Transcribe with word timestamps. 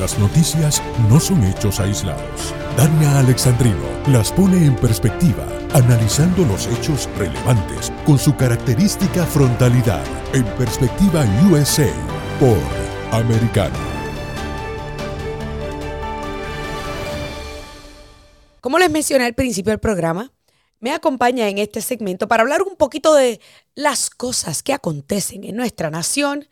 Las 0.00 0.16
noticias 0.16 0.80
no 1.08 1.18
son 1.18 1.42
hechos 1.42 1.80
aislados. 1.80 2.54
Dania 2.76 3.18
Alexandrino 3.18 3.84
las 4.06 4.30
pone 4.30 4.64
en 4.64 4.76
perspectiva, 4.76 5.44
analizando 5.74 6.44
los 6.44 6.68
hechos 6.68 7.08
relevantes 7.18 7.92
con 8.06 8.16
su 8.16 8.36
característica 8.36 9.26
frontalidad. 9.26 10.04
En 10.32 10.44
perspectiva 10.56 11.24
USA 11.50 11.90
por 12.38 12.58
Americano. 13.10 13.76
Como 18.60 18.78
les 18.78 18.90
mencioné 18.90 19.24
al 19.24 19.34
principio 19.34 19.72
del 19.72 19.80
programa, 19.80 20.30
me 20.78 20.92
acompaña 20.92 21.48
en 21.48 21.58
este 21.58 21.80
segmento 21.80 22.28
para 22.28 22.44
hablar 22.44 22.62
un 22.62 22.76
poquito 22.76 23.14
de 23.14 23.40
las 23.74 24.10
cosas 24.10 24.62
que 24.62 24.72
acontecen 24.72 25.42
en 25.42 25.56
nuestra 25.56 25.90
nación. 25.90 26.46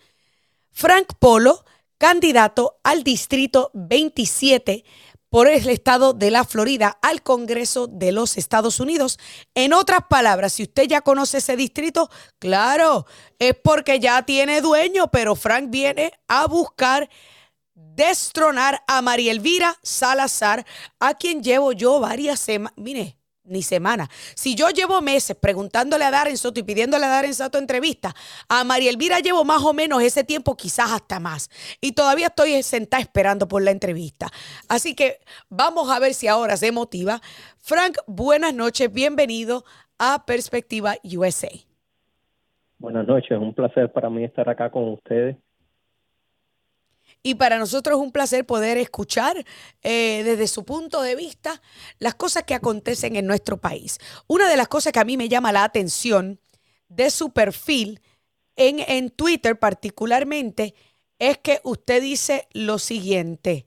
Frank 0.72 1.14
Polo, 1.20 1.64
candidato 1.98 2.78
al 2.82 3.02
Distrito 3.02 3.70
27 3.74 4.84
por 5.28 5.48
el 5.48 5.68
estado 5.68 6.12
de 6.12 6.30
la 6.30 6.44
Florida 6.44 6.98
al 7.02 7.22
Congreso 7.22 7.86
de 7.88 8.12
los 8.12 8.36
Estados 8.38 8.80
Unidos. 8.80 9.18
En 9.54 9.72
otras 9.72 10.00
palabras, 10.08 10.54
si 10.54 10.62
usted 10.62 10.84
ya 10.84 11.00
conoce 11.00 11.38
ese 11.38 11.56
distrito, 11.56 12.08
claro, 12.38 13.06
es 13.38 13.54
porque 13.62 14.00
ya 14.00 14.22
tiene 14.22 14.60
dueño, 14.60 15.08
pero 15.10 15.34
Frank 15.36 15.70
viene 15.70 16.12
a 16.28 16.46
buscar 16.46 17.10
destronar 17.74 18.82
a 18.86 19.02
María 19.02 19.32
Elvira 19.32 19.76
Salazar, 19.82 20.64
a 21.00 21.14
quien 21.14 21.42
llevo 21.42 21.72
yo 21.72 22.00
varias 22.00 22.40
semanas. 22.40 22.74
Mire, 22.76 23.18
ni 23.46 23.62
semana. 23.62 24.08
Si 24.34 24.54
yo 24.54 24.70
llevo 24.70 25.00
meses 25.00 25.36
preguntándole 25.36 26.04
a 26.04 26.10
Darren 26.10 26.36
Soto 26.36 26.60
y 26.60 26.62
pidiéndole 26.62 27.04
a 27.04 27.08
Darren 27.08 27.34
Soto 27.34 27.58
entrevista, 27.58 28.14
a 28.48 28.64
María 28.64 28.90
Elvira 28.90 29.20
llevo 29.20 29.44
más 29.44 29.62
o 29.62 29.72
menos 29.72 30.02
ese 30.02 30.24
tiempo, 30.24 30.56
quizás 30.56 30.92
hasta 30.92 31.20
más. 31.20 31.50
Y 31.80 31.92
todavía 31.92 32.26
estoy 32.26 32.62
sentada 32.62 33.02
esperando 33.02 33.48
por 33.48 33.62
la 33.62 33.70
entrevista. 33.70 34.28
Así 34.68 34.94
que 34.94 35.20
vamos 35.48 35.90
a 35.90 35.98
ver 35.98 36.14
si 36.14 36.28
ahora 36.28 36.56
se 36.56 36.72
motiva. 36.72 37.20
Frank, 37.58 37.96
buenas 38.06 38.54
noches, 38.54 38.92
bienvenido 38.92 39.64
a 39.98 40.24
Perspectiva 40.26 40.94
USA. 41.02 41.48
Buenas 42.78 43.06
noches, 43.06 43.38
un 43.38 43.54
placer 43.54 43.90
para 43.90 44.10
mí 44.10 44.24
estar 44.24 44.48
acá 44.48 44.70
con 44.70 44.88
ustedes 44.88 45.36
y 47.26 47.34
para 47.34 47.58
nosotros 47.58 47.98
es 47.98 48.04
un 48.04 48.12
placer 48.12 48.46
poder 48.46 48.78
escuchar 48.78 49.44
eh, 49.82 50.22
desde 50.24 50.46
su 50.46 50.64
punto 50.64 51.02
de 51.02 51.16
vista 51.16 51.60
las 51.98 52.14
cosas 52.14 52.44
que 52.44 52.54
acontecen 52.54 53.16
en 53.16 53.26
nuestro 53.26 53.56
país. 53.56 53.98
Una 54.28 54.48
de 54.48 54.56
las 54.56 54.68
cosas 54.68 54.92
que 54.92 55.00
a 55.00 55.04
mí 55.04 55.16
me 55.16 55.28
llama 55.28 55.50
la 55.50 55.64
atención 55.64 56.38
de 56.88 57.10
su 57.10 57.30
perfil 57.30 58.00
en, 58.54 58.78
en 58.78 59.10
Twitter 59.10 59.58
particularmente 59.58 60.76
es 61.18 61.38
que 61.38 61.60
usted 61.64 62.00
dice 62.00 62.46
lo 62.52 62.78
siguiente. 62.78 63.66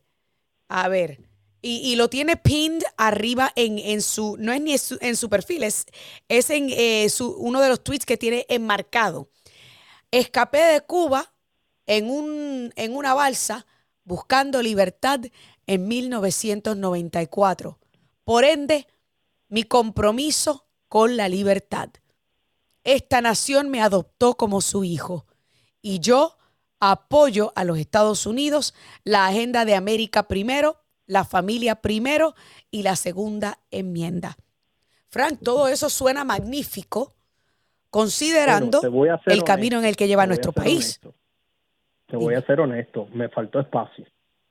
A 0.70 0.88
ver, 0.88 1.20
y, 1.62 1.98
lo 1.98 2.10
tiene 2.10 2.38
pinned 2.38 2.84
arriba 2.96 3.52
en, 3.58 3.78
en, 3.78 4.02
su, 4.02 4.38
no 4.40 4.54
es 4.54 4.62
ni 4.62 4.78
en 5.02 5.18
su, 5.18 5.30
perfil, 5.30 5.64
es, 5.64 5.86
es 6.30 6.50
en 6.50 6.70
eh, 6.70 7.10
su, 7.10 7.32
uno 7.32 7.60
de 7.60 7.68
los 7.68 7.84
tweets 7.84 8.06
que 8.06 8.16
tiene 8.16 8.46
enmarcado. 8.48 9.30
Escapé 10.12 10.60
de 10.60 10.80
Cuba 10.80 11.34
en, 11.90 12.10
un, 12.10 12.72
en 12.76 12.96
una 12.96 13.16
balsa 13.16 13.66
buscando 14.04 14.62
libertad 14.62 15.22
en 15.66 15.88
1994. 15.88 17.80
Por 18.24 18.44
ende, 18.44 18.88
mi 19.48 19.64
compromiso 19.64 20.68
con 20.88 21.18
la 21.18 21.28
libertad. 21.28 21.90
Esta 22.84 23.22
nación 23.22 23.70
me 23.70 23.82
adoptó 23.82 24.38
como 24.38 24.62
su 24.62 24.84
hijo 24.84 25.26
y 25.82 26.00
yo 26.00 26.38
apoyo 26.80 27.54
a 27.56 27.64
los 27.64 27.80
Estados 27.80 28.28
Unidos 28.28 28.76
la 29.04 29.26
agenda 29.26 29.66
de 29.66 29.74
América 29.74 30.28
primero, 30.28 30.84
la 31.08 31.26
familia 31.26 31.82
primero 31.82 32.36
y 32.70 32.84
la 32.84 32.96
segunda 32.96 33.60
enmienda. 33.72 34.38
Frank, 35.08 35.40
todo 35.44 35.68
eso 35.68 35.90
suena 35.90 36.24
magnífico 36.24 37.16
considerando 37.90 38.80
el 39.26 39.44
camino 39.44 39.80
en 39.80 39.86
el 39.86 39.96
que 39.96 40.08
lleva 40.08 40.28
nuestro 40.28 40.52
país 40.52 41.02
te 42.10 42.18
voy 42.18 42.34
a 42.34 42.42
ser 42.42 42.60
honesto, 42.60 43.08
me 43.14 43.30
faltó 43.30 43.60
espacio, 43.60 44.06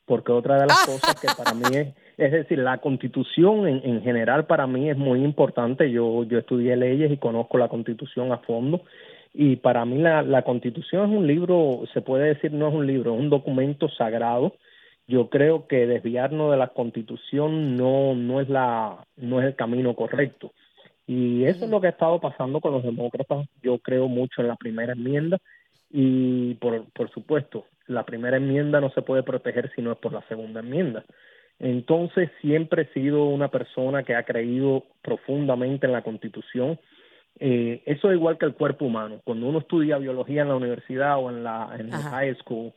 porque 0.04 0.32
otra 0.32 0.60
de 0.60 0.66
las 0.66 0.86
cosas 0.86 1.20
que 1.20 1.28
para 1.36 1.54
mí 1.54 1.76
es, 1.76 1.88
es 2.16 2.32
decir, 2.32 2.58
la 2.58 2.78
constitución 2.78 3.66
en, 3.66 3.80
en, 3.84 4.02
general 4.02 4.46
para 4.46 4.66
mí 4.66 4.88
es 4.88 4.96
muy 4.96 5.22
importante, 5.22 5.90
yo, 5.90 6.24
yo 6.24 6.38
estudié 6.38 6.76
leyes 6.76 7.10
y 7.10 7.16
conozco 7.16 7.58
la 7.58 7.68
constitución 7.68 8.32
a 8.32 8.38
fondo, 8.38 8.82
y 9.34 9.56
para 9.56 9.84
mí 9.84 9.98
la, 9.98 10.22
la 10.22 10.42
constitución 10.42 11.10
es 11.10 11.18
un 11.18 11.26
libro, 11.26 11.82
se 11.92 12.00
puede 12.00 12.28
decir 12.28 12.52
no 12.52 12.68
es 12.68 12.74
un 12.74 12.86
libro, 12.86 13.14
es 13.14 13.20
un 13.20 13.30
documento 13.30 13.88
sagrado, 13.88 14.54
yo 15.08 15.30
creo 15.30 15.66
que 15.66 15.86
desviarnos 15.86 16.50
de 16.50 16.58
la 16.58 16.68
constitución 16.68 17.76
no, 17.76 18.14
no 18.14 18.40
es 18.40 18.48
la, 18.48 19.04
no 19.16 19.40
es 19.40 19.46
el 19.46 19.56
camino 19.56 19.94
correcto. 19.94 20.52
Y 21.06 21.44
eso 21.44 21.64
es 21.64 21.70
lo 21.70 21.80
que 21.80 21.86
ha 21.86 21.90
estado 21.90 22.20
pasando 22.20 22.60
con 22.60 22.72
los 22.72 22.82
demócratas. 22.82 23.46
Yo 23.62 23.78
creo 23.78 24.08
mucho 24.08 24.42
en 24.42 24.48
la 24.48 24.56
primera 24.56 24.92
enmienda 24.92 25.38
y 25.90 26.54
por, 26.54 26.84
por 26.92 27.10
supuesto, 27.10 27.66
la 27.86 28.04
primera 28.04 28.36
enmienda 28.36 28.80
no 28.80 28.90
se 28.90 29.02
puede 29.02 29.22
proteger 29.22 29.72
si 29.74 29.82
no 29.82 29.92
es 29.92 29.98
por 29.98 30.12
la 30.12 30.26
segunda 30.28 30.60
enmienda. 30.60 31.04
Entonces, 31.58 32.30
siempre 32.40 32.82
he 32.82 32.92
sido 32.92 33.24
una 33.24 33.48
persona 33.48 34.04
que 34.04 34.14
ha 34.14 34.22
creído 34.24 34.84
profundamente 35.02 35.86
en 35.86 35.92
la 35.92 36.02
Constitución. 36.02 36.78
Eh, 37.40 37.82
eso 37.86 38.10
es 38.10 38.16
igual 38.16 38.38
que 38.38 38.46
el 38.46 38.54
cuerpo 38.54 38.84
humano. 38.84 39.20
Cuando 39.24 39.46
uno 39.46 39.58
estudia 39.60 39.98
biología 39.98 40.42
en 40.42 40.48
la 40.48 40.56
universidad 40.56 41.18
o 41.18 41.30
en 41.30 41.42
la, 41.42 41.74
en 41.78 41.90
high 41.90 42.36
school, 42.36 42.72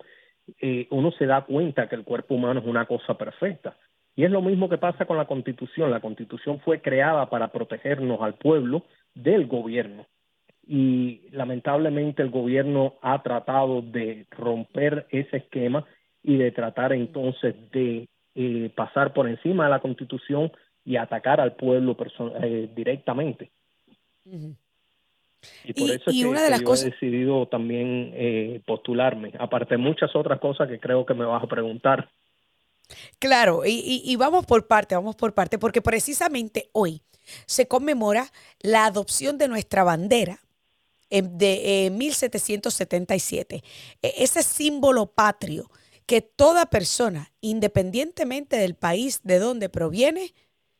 eh, 0.60 0.88
uno 0.90 1.12
se 1.12 1.26
da 1.26 1.42
cuenta 1.46 1.88
que 1.88 1.96
el 1.96 2.04
cuerpo 2.04 2.36
humano 2.36 2.60
es 2.60 2.66
una 2.66 2.86
cosa 2.86 3.16
perfecta. 3.18 3.76
Y 4.16 4.24
es 4.24 4.32
lo 4.32 4.42
mismo 4.42 4.68
que 4.68 4.78
pasa 4.78 5.06
con 5.06 5.18
la 5.18 5.26
Constitución. 5.26 5.92
La 5.92 6.00
Constitución 6.00 6.60
fue 6.62 6.82
creada 6.82 7.30
para 7.30 7.50
protegernos 7.50 8.22
al 8.22 8.36
pueblo 8.36 8.84
del 9.14 9.46
gobierno 9.48 10.06
y 10.74 11.28
lamentablemente 11.32 12.22
el 12.22 12.30
gobierno 12.30 12.94
ha 13.02 13.22
tratado 13.22 13.82
de 13.82 14.26
romper 14.32 15.06
ese 15.10 15.36
esquema 15.36 15.86
y 16.24 16.38
de 16.38 16.52
tratar 16.54 16.94
entonces 16.94 17.56
de 17.74 18.08
eh, 18.36 18.72
pasar 18.74 19.12
por 19.12 19.28
encima 19.28 19.66
de 19.66 19.70
la 19.70 19.82
constitución 19.82 20.50
y 20.86 20.96
atacar 20.96 21.42
al 21.42 21.58
pueblo 21.58 21.98
eh, 22.42 22.70
directamente. 22.74 23.52
Y 24.24 25.74
por 25.74 25.92
eso 25.92 26.10
es 26.10 26.18
que, 26.18 26.26
una 26.26 26.42
de 26.42 26.50
las 26.52 26.62
yo 26.62 26.74
he 26.74 26.90
decidido 26.92 27.48
también 27.48 28.14
eh, 28.14 28.62
postularme, 28.66 29.34
aparte 29.40 29.76
de 29.76 29.78
muchas 29.78 30.16
otras 30.16 30.40
cosas 30.40 30.70
que 30.70 30.80
creo 30.80 31.06
que 31.06 31.14
me 31.14 31.26
vas 31.26 31.44
a 31.44 31.48
preguntar. 31.48 32.08
Claro, 33.20 33.66
y, 33.66 34.02
y 34.06 34.16
vamos 34.16 34.46
por 34.46 34.68
parte, 34.68 34.96
vamos 34.96 35.18
por 35.18 35.34
parte, 35.34 35.58
porque 35.60 35.82
precisamente 35.82 36.70
hoy 36.72 37.02
se 37.46 37.68
conmemora 37.68 38.28
la 38.62 38.86
adopción 38.86 39.38
de 39.38 39.50
nuestra 39.50 39.84
bandera 39.84 40.40
de 41.12 41.90
1777. 41.92 43.64
E, 44.02 44.14
ese 44.18 44.44
símbolo 44.44 45.08
patrio 45.14 45.70
que 46.06 46.22
toda 46.22 46.66
persona, 46.66 47.32
independientemente 47.42 48.58
del 48.58 48.76
país 48.76 49.22
de 49.24 49.40
donde 49.40 49.70
proviene, 49.70 50.34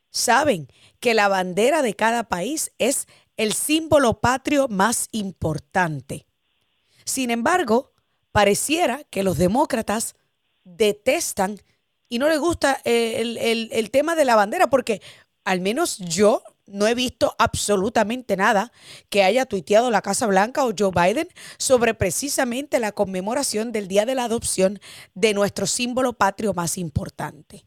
saben 0.10 0.68
que 1.00 1.14
la 1.14 1.28
bandera 1.28 1.82
de 1.82 1.96
cada 1.96 2.24
país 2.24 2.72
es 2.80 3.08
el 3.38 3.54
símbolo 3.54 4.20
patrio 4.20 4.68
más 4.68 5.08
importante. 5.12 6.26
Sin 7.06 7.32
embargo, 7.32 7.94
pareciera 8.32 9.04
que 9.10 9.24
los 9.24 9.38
demócratas 9.38 10.16
detestan 10.64 11.60
y 12.10 12.20
no 12.20 12.28
les 12.28 12.40
gusta 12.40 12.82
eh, 12.84 13.22
el, 13.22 13.70
el 13.72 13.92
tema 13.92 14.16
de 14.16 14.26
la 14.26 14.36
bandera, 14.36 14.70
porque 14.70 15.02
al 15.44 15.62
menos 15.62 15.98
yo 15.98 16.44
no 16.74 16.88
he 16.88 16.96
visto 16.96 17.34
absolutamente 17.38 18.36
nada 18.38 18.72
que 19.10 19.24
haya 19.24 19.46
tuiteado 19.46 19.92
la 19.92 20.02
Casa 20.02 20.28
Blanca 20.28 20.66
o 20.66 20.72
Joe 20.78 20.92
Biden 20.94 21.28
sobre 21.58 21.94
precisamente 21.94 22.80
la 22.80 22.92
conmemoración 22.92 23.72
del 23.72 23.88
Día 23.88 24.06
de 24.06 24.16
la 24.16 24.26
Adopción 24.26 24.80
de 25.14 25.34
nuestro 25.34 25.66
símbolo 25.66 26.14
patrio 26.14 26.54
más 26.54 26.78
importante. 26.78 27.64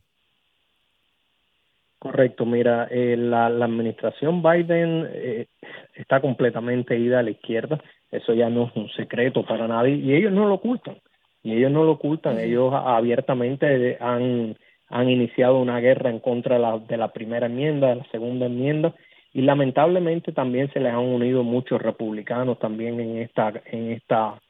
Correcto, 2.05 2.45
mira, 2.45 2.87
eh, 2.91 3.17
la, 3.17 3.47
administración 3.47 4.43
Biden 4.43 5.09
eh, 5.11 5.47
está 5.95 6.21
completamente 6.21 6.99
ida 6.99 7.21
a 7.21 7.23
la 7.23 7.31
izquierda, 7.31 7.81
eso 8.11 8.35
ya 8.35 8.51
no 8.51 8.67
es 8.67 8.77
un 8.77 8.91
secreto 8.91 9.43
para 9.43 9.67
nadie 9.67 9.95
y 9.95 10.15
ellos 10.15 10.31
no 10.31 10.47
lo 10.47 10.57
ocultan, 10.57 10.99
y 11.43 11.55
ellos 11.55 11.71
no 11.71 11.85
lo 11.85 11.93
ocultan, 11.93 12.39
ellos 12.39 12.75
abiertamente 12.75 13.97
han 14.01 14.55
han 14.95 15.11
iniciado 15.11 15.59
una 15.59 15.81
guerra 15.81 16.09
en 16.09 16.21
contra 16.21 16.55
de 16.55 16.63
la, 16.63 16.79
de 16.79 16.97
la 16.97 17.13
primera 17.13 17.47
enmienda, 17.47 17.89
de 17.89 17.97
la 17.97 18.11
segunda 18.13 18.47
enmienda, 18.47 18.95
y 19.33 19.43
lamentablemente 19.43 20.31
también 20.31 20.73
se 20.73 20.79
les 20.79 20.93
han 20.93 21.01
unido 21.01 21.43
muchos 21.43 21.83
republicanos 21.83 22.61
también 22.61 23.01
en 23.01 23.19
esta, 23.19 23.53
en 23.73 23.91
esta 23.91 24.41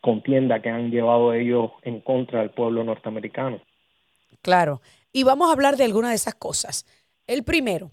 contienda 0.00 0.62
que 0.62 0.70
han 0.70 0.92
llevado 0.92 1.32
ellos 1.32 1.72
en 1.82 2.00
contra 2.02 2.38
del 2.38 2.50
pueblo 2.50 2.84
norteamericano. 2.84 3.60
Claro, 4.42 4.80
y 5.12 5.24
vamos 5.24 5.48
a 5.48 5.52
hablar 5.54 5.76
de 5.76 5.82
algunas 5.82 6.10
de 6.10 6.16
esas 6.16 6.36
cosas. 6.36 6.86
El 7.26 7.42
primero, 7.42 7.90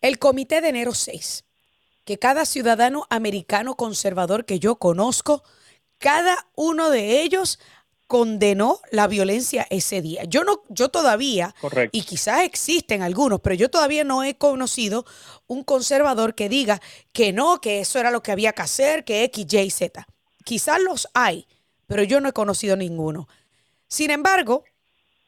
el 0.00 0.18
Comité 0.18 0.62
de 0.62 0.70
Enero 0.70 0.92
6, 0.92 1.44
que 2.06 2.18
cada 2.18 2.46
ciudadano 2.46 3.04
americano 3.10 3.74
conservador 3.74 4.46
que 4.46 4.60
yo 4.60 4.76
conozco, 4.76 5.42
cada 5.98 6.46
uno 6.56 6.88
de 6.88 7.20
ellos 7.20 7.60
condenó 8.08 8.80
la 8.90 9.06
violencia 9.06 9.66
ese 9.68 10.00
día. 10.00 10.24
Yo 10.24 10.42
no, 10.42 10.62
yo 10.70 10.88
todavía, 10.88 11.54
y 11.92 12.02
quizás 12.02 12.42
existen 12.42 13.02
algunos, 13.02 13.40
pero 13.40 13.54
yo 13.54 13.70
todavía 13.70 14.02
no 14.02 14.24
he 14.24 14.34
conocido 14.36 15.04
un 15.46 15.62
conservador 15.62 16.34
que 16.34 16.48
diga 16.48 16.80
que 17.12 17.34
no, 17.34 17.60
que 17.60 17.80
eso 17.80 17.98
era 17.98 18.10
lo 18.10 18.22
que 18.22 18.32
había 18.32 18.54
que 18.54 18.62
hacer, 18.62 19.04
que 19.04 19.24
X, 19.24 19.46
Y, 19.52 19.70
Z. 19.70 20.08
Quizás 20.42 20.80
los 20.80 21.08
hay, 21.12 21.46
pero 21.86 22.02
yo 22.02 22.20
no 22.20 22.30
he 22.30 22.32
conocido 22.32 22.76
ninguno. 22.76 23.28
Sin 23.88 24.10
embargo, 24.10 24.64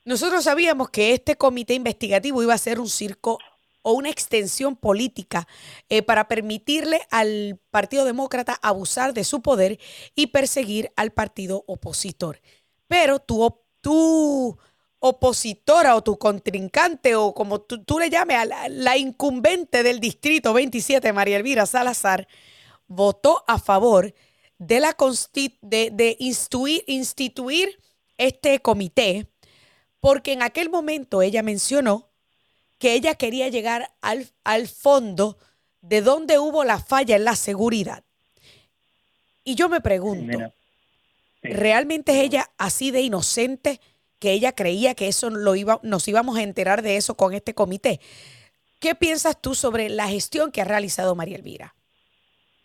nosotros 0.06 0.44
sabíamos 0.44 0.88
que 0.88 1.12
este 1.12 1.37
comité 1.37 1.75
investigativo 1.75 2.43
iba 2.43 2.55
a 2.55 2.59
ser 2.59 2.81
un 2.81 2.88
circo 2.88 3.38
o 3.82 3.93
una 3.93 4.09
extensión 4.09 4.75
política 4.77 5.47
eh, 5.91 6.03
para 6.03 6.29
permitirle 6.29 7.03
al 7.11 7.61
Partido 7.71 8.06
Demócrata 8.06 8.59
abusar 8.62 9.12
de 9.12 9.25
su 9.25 9.43
poder 9.43 9.79
y 10.15 10.29
perseguir 10.29 10.93
al 10.97 11.12
partido 11.12 11.65
opositor. 11.67 12.41
Pero 12.90 13.20
tu, 13.20 13.56
tu 13.81 14.58
opositora 14.98 15.94
o 15.94 16.02
tu 16.02 16.19
contrincante 16.19 17.14
o 17.14 17.32
como 17.32 17.60
tú, 17.60 18.00
le 18.00 18.10
llames 18.10 18.37
a 18.37 18.69
la, 18.69 18.96
incumbente 18.96 19.84
del 19.84 20.00
distrito 20.00 20.52
27, 20.52 21.12
María 21.12 21.37
Elvira 21.37 21.66
Salazar, 21.66 22.26
votó 22.88 23.44
a 23.46 23.60
favor 23.60 24.12
de, 24.58 24.81
la 24.81 24.96
de, 25.62 25.90
de 25.92 26.16
instituir, 26.19 26.82
instituir 26.88 27.78
este 28.19 28.58
comité 28.58 29.28
porque 30.00 30.32
en 30.32 30.43
aquel 30.43 30.69
momento 30.69 31.22
ella 31.22 31.44
mencionó 31.44 32.10
que 32.78 32.94
ella 32.94 33.14
quería 33.14 33.46
llegar 33.50 33.94
al, 34.00 34.32
al 34.43 34.66
fondo 34.66 35.38
de 35.81 36.00
dónde 36.00 36.40
hubo 36.40 36.64
la 36.64 36.81
falla 36.81 37.14
en 37.14 37.25
la 37.25 37.36
seguridad. 37.36 38.02
Y 39.44 39.54
yo 39.54 39.69
me 39.69 39.81
pregunto, 39.81 40.52
¿realmente 41.42 42.12
es 42.12 42.19
ella 42.19 42.44
así 42.58 42.90
de 42.90 43.02
inocente 43.02 43.78
que 44.19 44.32
ella 44.32 44.52
creía 44.52 44.94
que 44.94 45.08
eso 45.08 45.31
lo 45.31 45.54
iba, 45.56 45.81
nos 45.82 46.06
íbamos 46.08 46.38
a 46.38 46.42
enterar 46.42 46.82
de 46.82 46.96
eso 46.96 47.16
con 47.16 47.34
este 47.34 47.54
comité? 47.54 48.00
¿Qué 48.81 48.94
piensas 48.94 49.40
tú 49.40 49.54
sobre 49.54 49.88
la 49.88 50.08
gestión 50.08 50.52
que 50.52 50.60
ha 50.60 50.64
realizado 50.64 51.14
María 51.14 51.37
Elvira? 51.37 51.75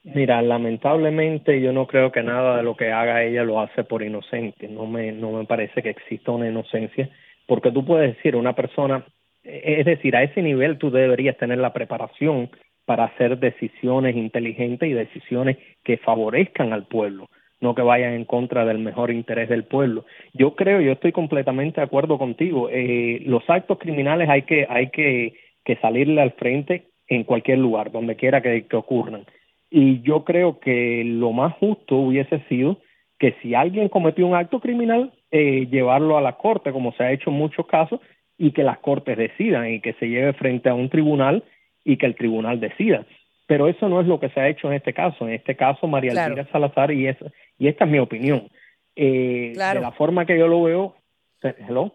Mira, 0.04 0.42
lamentablemente 0.42 1.60
yo 1.62 1.74
no 1.74 1.88
creo 1.88 2.12
que 2.12 2.22
nada 2.22 2.58
de 2.58 2.64
lo 2.64 2.76
que 2.76 2.92
haga 2.92 3.24
ella 3.24 3.44
lo 3.44 3.60
hace 3.60 3.84
por 3.84 4.04
inocente. 4.04 4.68
No 4.68 4.86
me, 4.86 5.12
no 5.12 5.32
me 5.32 5.46
parece 5.46 5.82
que 5.82 5.90
exista 5.90 6.32
una 6.32 6.48
inocencia, 6.48 7.10
porque 7.48 7.72
tú 7.72 7.84
puedes 7.84 8.16
decir, 8.16 8.36
una 8.36 8.54
persona 8.54 9.04
es 9.46 9.86
decir, 9.86 10.16
a 10.16 10.24
ese 10.24 10.42
nivel 10.42 10.78
tú 10.78 10.90
deberías 10.90 11.38
tener 11.38 11.60
la 11.60 11.72
preparación 11.72 12.50
para 12.86 13.06
hacer 13.06 13.38
decisiones 13.38 14.16
inteligentes 14.16 14.90
y 14.90 14.94
decisiones 14.94 15.58
que 15.84 15.98
favorezcan 15.98 16.74
al 16.74 16.86
pueblo, 16.86 17.30
no 17.62 17.76
que 17.76 17.82
vayan 17.82 18.14
en 18.14 18.26
contra 18.26 18.66
del 18.66 18.80
mejor 18.80 19.12
interés 19.12 19.50
del 19.50 19.64
pueblo. 19.64 20.06
Yo 20.34 20.56
creo, 20.56 20.82
yo 20.82 20.94
estoy 20.94 21.12
completamente 21.12 21.82
de 21.82 21.86
acuerdo 21.86 22.18
contigo. 22.18 22.70
Eh, 22.72 23.22
los 23.26 23.44
actos 23.50 23.78
criminales 23.80 24.30
hay 24.30 24.44
que 24.44 24.66
hay 24.70 24.90
que, 24.90 25.34
que 25.64 25.76
salirle 25.78 26.22
al 26.22 26.32
frente 26.32 26.88
en 27.08 27.24
cualquier 27.24 27.60
lugar, 27.60 27.92
donde 27.92 28.16
quiera 28.16 28.42
que, 28.42 28.66
ocurran. 28.74 29.26
Y 29.70 30.02
yo 30.02 30.24
creo 30.24 30.60
que 30.60 31.04
lo 31.06 31.32
más 31.32 31.54
justo 31.54 31.96
hubiese 31.96 32.40
sido 32.50 32.80
que 33.20 33.36
si 33.42 33.56
alguien 33.56 33.90
cometió 33.90 34.28
un 34.28 34.36
acto 34.36 34.60
criminal, 34.60 35.14
eh, 35.32 35.68
llevarlo 35.70 36.18
a 36.18 36.22
la 36.22 36.34
corte, 36.34 36.72
como 36.72 36.92
se 36.94 37.04
ha 37.04 37.12
hecho 37.12 37.30
en 37.30 37.38
muchos 37.38 37.66
casos, 37.68 38.00
y 38.38 38.52
que 38.52 38.64
las 38.64 38.80
cortes 38.80 39.18
decidan 39.18 39.72
y 39.72 39.80
que 39.80 39.94
se 39.94 40.08
lleve 40.08 40.34
frente 40.34 40.70
a 40.70 40.74
un 40.74 40.90
tribunal 40.90 41.44
y 41.84 41.98
que 41.98 42.06
el 42.06 42.16
tribunal 42.16 42.60
decida. 42.60 43.06
Pero 43.48 43.68
eso 43.68 43.88
no 43.88 44.02
es 44.02 44.08
lo 44.08 44.20
que 44.20 44.30
se 44.30 44.40
ha 44.40 44.50
hecho 44.50 44.68
en 44.68 44.74
este 44.74 44.94
caso. 44.94 45.28
En 45.28 45.34
este 45.34 45.56
caso, 45.56 45.88
María 45.88 46.12
Elvira 46.12 46.50
Salazar, 46.52 46.92
y, 46.92 47.08
es, 47.08 47.18
y 47.60 47.68
esta 47.68 47.86
es 47.86 47.92
mi 47.92 48.00
opinión, 48.00 48.50
eh, 48.96 49.54
de 49.56 49.80
la 49.80 49.92
forma 49.92 50.26
que 50.26 50.38
yo 50.38 50.48
lo 50.48 50.64
veo, 50.64 50.96
¿hello? 51.42 51.94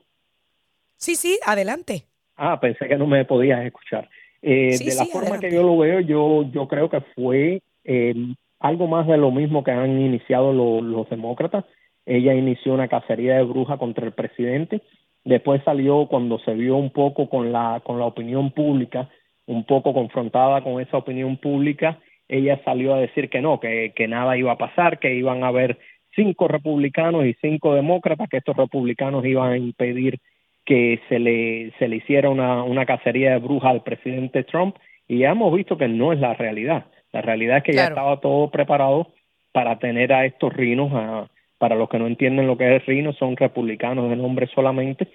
Sí, 0.96 1.16
sí, 1.16 1.38
adelante. 1.44 2.04
Ah, 2.36 2.60
pensé 2.60 2.86
que 2.86 2.96
no 2.96 3.06
me 3.06 3.24
podías 3.24 3.64
escuchar. 3.64 4.08
Eh, 4.42 4.78
de 4.78 4.94
la 4.94 5.06
forma 5.06 5.38
que 5.38 5.50
yo 5.50 5.62
lo 5.62 5.76
veo, 5.78 6.00
yo, 6.00 6.44
yo 6.50 6.68
creo 6.68 6.88
que 6.88 7.00
fue 7.14 7.62
eh, 7.84 8.14
algo 8.58 8.86
más 8.86 9.06
de 9.06 9.16
lo 9.16 9.30
mismo 9.30 9.64
que 9.64 9.72
han 9.72 10.00
iniciado 10.00 10.52
los 10.52 11.10
demócratas. 11.10 11.64
Ella 12.06 12.34
inició 12.34 12.74
una 12.74 12.88
cacería 12.88 13.36
de 13.36 13.42
bruja 13.42 13.76
contra 13.76 14.06
el 14.06 14.12
presidente 14.12 14.82
Después 15.24 15.62
salió 15.64 16.06
cuando 16.06 16.38
se 16.38 16.54
vio 16.54 16.76
un 16.76 16.90
poco 16.90 17.28
con 17.28 17.52
la, 17.52 17.82
con 17.84 17.98
la 17.98 18.06
opinión 18.06 18.52
pública, 18.52 19.10
un 19.50 19.64
poco 19.64 19.92
confrontada 19.92 20.62
con 20.62 20.80
esa 20.80 20.96
opinión 20.96 21.36
pública, 21.36 21.98
ella 22.28 22.60
salió 22.64 22.94
a 22.94 23.00
decir 23.00 23.28
que 23.28 23.40
no, 23.40 23.58
que, 23.58 23.92
que 23.96 24.06
nada 24.06 24.36
iba 24.36 24.52
a 24.52 24.58
pasar, 24.58 25.00
que 25.00 25.12
iban 25.14 25.42
a 25.42 25.48
haber 25.48 25.78
cinco 26.14 26.46
republicanos 26.46 27.26
y 27.26 27.34
cinco 27.40 27.74
demócratas, 27.74 28.28
que 28.28 28.36
estos 28.36 28.56
republicanos 28.56 29.24
iban 29.26 29.52
a 29.52 29.56
impedir 29.56 30.20
que 30.64 31.00
se 31.08 31.18
le, 31.18 31.72
se 31.80 31.88
le 31.88 31.96
hiciera 31.96 32.30
una, 32.30 32.62
una 32.62 32.86
cacería 32.86 33.32
de 33.32 33.38
brujas 33.38 33.72
al 33.72 33.82
presidente 33.82 34.44
Trump, 34.44 34.76
y 35.08 35.18
ya 35.18 35.30
hemos 35.30 35.52
visto 35.52 35.76
que 35.76 35.88
no 35.88 36.12
es 36.12 36.20
la 36.20 36.34
realidad. 36.34 36.86
La 37.12 37.20
realidad 37.20 37.56
es 37.56 37.64
que 37.64 37.72
ya 37.72 37.86
estaba 37.86 38.20
todo 38.20 38.52
preparado 38.52 39.08
para 39.50 39.80
tener 39.80 40.12
a 40.12 40.26
estos 40.26 40.52
rinos 40.52 40.92
a, 40.94 41.28
para 41.60 41.76
los 41.76 41.90
que 41.90 41.98
no 41.98 42.06
entienden 42.06 42.46
lo 42.46 42.56
que 42.56 42.64
es 42.64 42.80
el 42.80 42.86
Rino, 42.86 43.12
son 43.12 43.36
republicanos 43.36 44.08
de 44.08 44.16
nombre 44.16 44.48
solamente. 44.54 45.08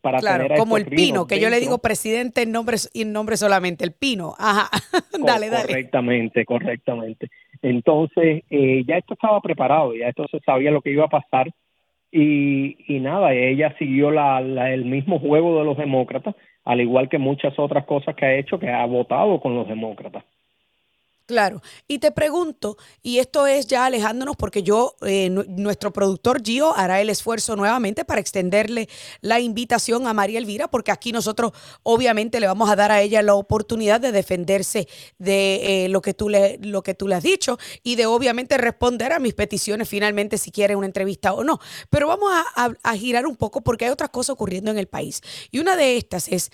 Para 0.00 0.18
claro, 0.18 0.48
como 0.58 0.76
el 0.76 0.86
Pino, 0.86 1.28
que 1.28 1.38
yo 1.38 1.48
le 1.48 1.60
digo 1.60 1.78
presidente 1.78 2.42
en 2.42 2.50
nombre, 2.50 2.76
en 2.92 3.12
nombre 3.12 3.36
solamente, 3.36 3.84
el 3.84 3.92
Pino. 3.92 4.34
Ajá, 4.36 4.68
dale, 5.24 5.48
dale. 5.48 5.68
Correctamente, 5.68 6.44
correctamente. 6.44 7.28
Entonces, 7.62 8.42
eh, 8.50 8.82
ya 8.84 8.96
esto 8.96 9.14
estaba 9.14 9.40
preparado, 9.40 9.94
ya 9.94 10.08
esto 10.08 10.26
se 10.28 10.40
sabía 10.40 10.72
lo 10.72 10.82
que 10.82 10.90
iba 10.90 11.04
a 11.04 11.08
pasar. 11.08 11.52
Y, 12.10 12.76
y 12.92 12.98
nada, 12.98 13.32
ella 13.32 13.72
siguió 13.78 14.10
la, 14.10 14.40
el 14.40 14.84
mismo 14.84 15.20
juego 15.20 15.60
de 15.60 15.64
los 15.64 15.76
demócratas, 15.76 16.34
al 16.64 16.80
igual 16.80 17.08
que 17.08 17.18
muchas 17.18 17.56
otras 17.60 17.86
cosas 17.86 18.16
que 18.16 18.26
ha 18.26 18.34
hecho, 18.34 18.58
que 18.58 18.68
ha 18.68 18.84
votado 18.86 19.38
con 19.38 19.54
los 19.54 19.68
demócratas. 19.68 20.24
Claro, 21.26 21.62
y 21.86 21.98
te 21.98 22.10
pregunto, 22.10 22.76
y 23.00 23.18
esto 23.18 23.46
es 23.46 23.68
ya 23.68 23.86
alejándonos 23.86 24.34
porque 24.36 24.64
yo, 24.64 24.96
eh, 25.02 25.30
nuestro 25.30 25.92
productor 25.92 26.42
Gio 26.42 26.76
hará 26.76 27.00
el 27.00 27.10
esfuerzo 27.10 27.54
nuevamente 27.54 28.04
para 28.04 28.20
extenderle 28.20 28.88
la 29.20 29.38
invitación 29.38 30.08
a 30.08 30.14
María 30.14 30.40
Elvira, 30.40 30.68
porque 30.68 30.90
aquí 30.90 31.12
nosotros 31.12 31.52
obviamente 31.84 32.40
le 32.40 32.48
vamos 32.48 32.68
a 32.70 32.76
dar 32.76 32.90
a 32.90 33.00
ella 33.00 33.22
la 33.22 33.34
oportunidad 33.34 34.00
de 34.00 34.10
defenderse 34.10 34.88
de 35.18 35.84
eh, 35.84 35.88
lo, 35.88 36.02
que 36.02 36.12
tú 36.12 36.28
le, 36.28 36.58
lo 36.60 36.82
que 36.82 36.94
tú 36.94 37.06
le 37.06 37.14
has 37.14 37.22
dicho 37.22 37.56
y 37.84 37.94
de 37.94 38.06
obviamente 38.06 38.58
responder 38.58 39.12
a 39.12 39.20
mis 39.20 39.34
peticiones 39.34 39.88
finalmente 39.88 40.38
si 40.38 40.50
quiere 40.50 40.74
una 40.74 40.86
entrevista 40.86 41.34
o 41.34 41.44
no. 41.44 41.60
Pero 41.88 42.08
vamos 42.08 42.32
a, 42.32 42.96
girar 42.96 43.26
un 43.26 43.36
poco 43.36 43.62
porque 43.62 43.84
hay 43.84 43.90
otras 43.92 44.10
cosas 44.10 44.30
ocurriendo 44.30 44.70
en 44.72 44.78
el 44.78 44.88
país. 44.88 45.20
Y 45.52 45.60
una 45.60 45.76
de 45.76 45.96
estas 45.96 46.28
es 46.28 46.50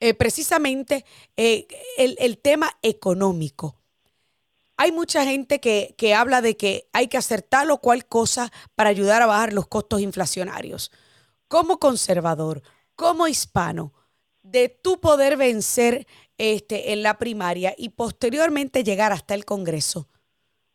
eh, 0.00 0.14
precisamente 0.14 1.04
el, 1.36 1.66
el 2.18 2.38
tema 2.38 2.70
económico 2.82 3.77
hay 4.78 4.92
mucha 4.92 5.24
gente 5.24 5.60
que, 5.60 6.14
habla 6.14 6.40
de 6.40 6.56
que 6.56 6.88
hay 6.92 7.08
que 7.08 7.18
hacer 7.18 7.42
tal 7.42 7.72
o 7.72 7.80
cual 7.80 8.06
cosa 8.06 8.52
para 8.76 8.90
ayudar 8.90 9.20
a 9.20 9.26
bajar 9.26 9.52
los 9.52 9.66
costos 9.66 10.00
inflacionarios. 10.00 10.92
Como 11.48 11.80
conservador, 11.80 12.62
como 12.94 13.26
hispano, 13.26 13.92
de 14.42 14.68
tu 14.68 15.00
poder 15.00 15.36
vencer 15.36 16.06
este, 16.38 16.92
en 16.92 17.02
la 17.02 17.18
primaria 17.18 17.74
y 17.76 17.88
posteriormente 17.90 18.84
llegar 18.84 19.10
hasta 19.10 19.34
el 19.34 19.44
Congreso, 19.44 20.08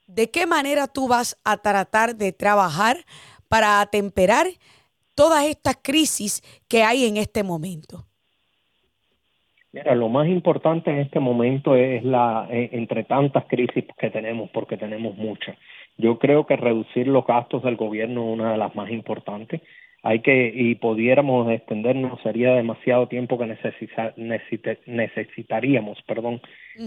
¿de 0.05 0.29
qué 0.29 0.45
manera 0.47 0.87
tú 0.87 1.07
vas 1.07 1.37
a 1.45 1.57
tratar 1.57 2.17
de 2.17 2.33
trabajar 2.33 3.05
para 3.47 3.79
atemperar 3.79 4.47
todas 5.15 5.45
estas 5.45 5.77
crisis 5.81 6.43
que 6.67 6.83
hay 6.83 7.05
en 7.05 7.15
este 7.15 7.41
momento? 7.41 8.05
Mira, 9.73 9.95
lo 9.95 10.07
más 10.07 10.27
importante 10.27 10.91
en 10.91 10.99
este 10.99 11.19
momento 11.19 11.75
es 11.75 12.03
la, 12.03 12.47
eh, 12.51 12.69
entre 12.73 13.05
tantas 13.05 13.45
crisis 13.45 13.85
que 13.97 14.11
tenemos, 14.11 14.51
porque 14.51 14.77
tenemos 14.77 15.17
muchas. 15.17 15.57
Yo 15.97 16.19
creo 16.19 16.45
que 16.45 16.55
reducir 16.55 17.07
los 17.07 17.25
gastos 17.25 17.63
del 17.63 17.75
gobierno 17.75 18.21
es 18.21 18.33
una 18.33 18.51
de 18.51 18.59
las 18.59 18.75
más 18.75 18.91
importantes. 18.91 19.61
Hay 20.03 20.19
que, 20.19 20.51
y 20.53 20.75
pudiéramos 20.75 21.51
extendernos, 21.51 22.21
sería 22.21 22.53
demasiado 22.53 23.07
tiempo 23.07 23.39
que 23.39 23.47
necesitaríamos, 24.85 25.99
perdón, 26.03 26.39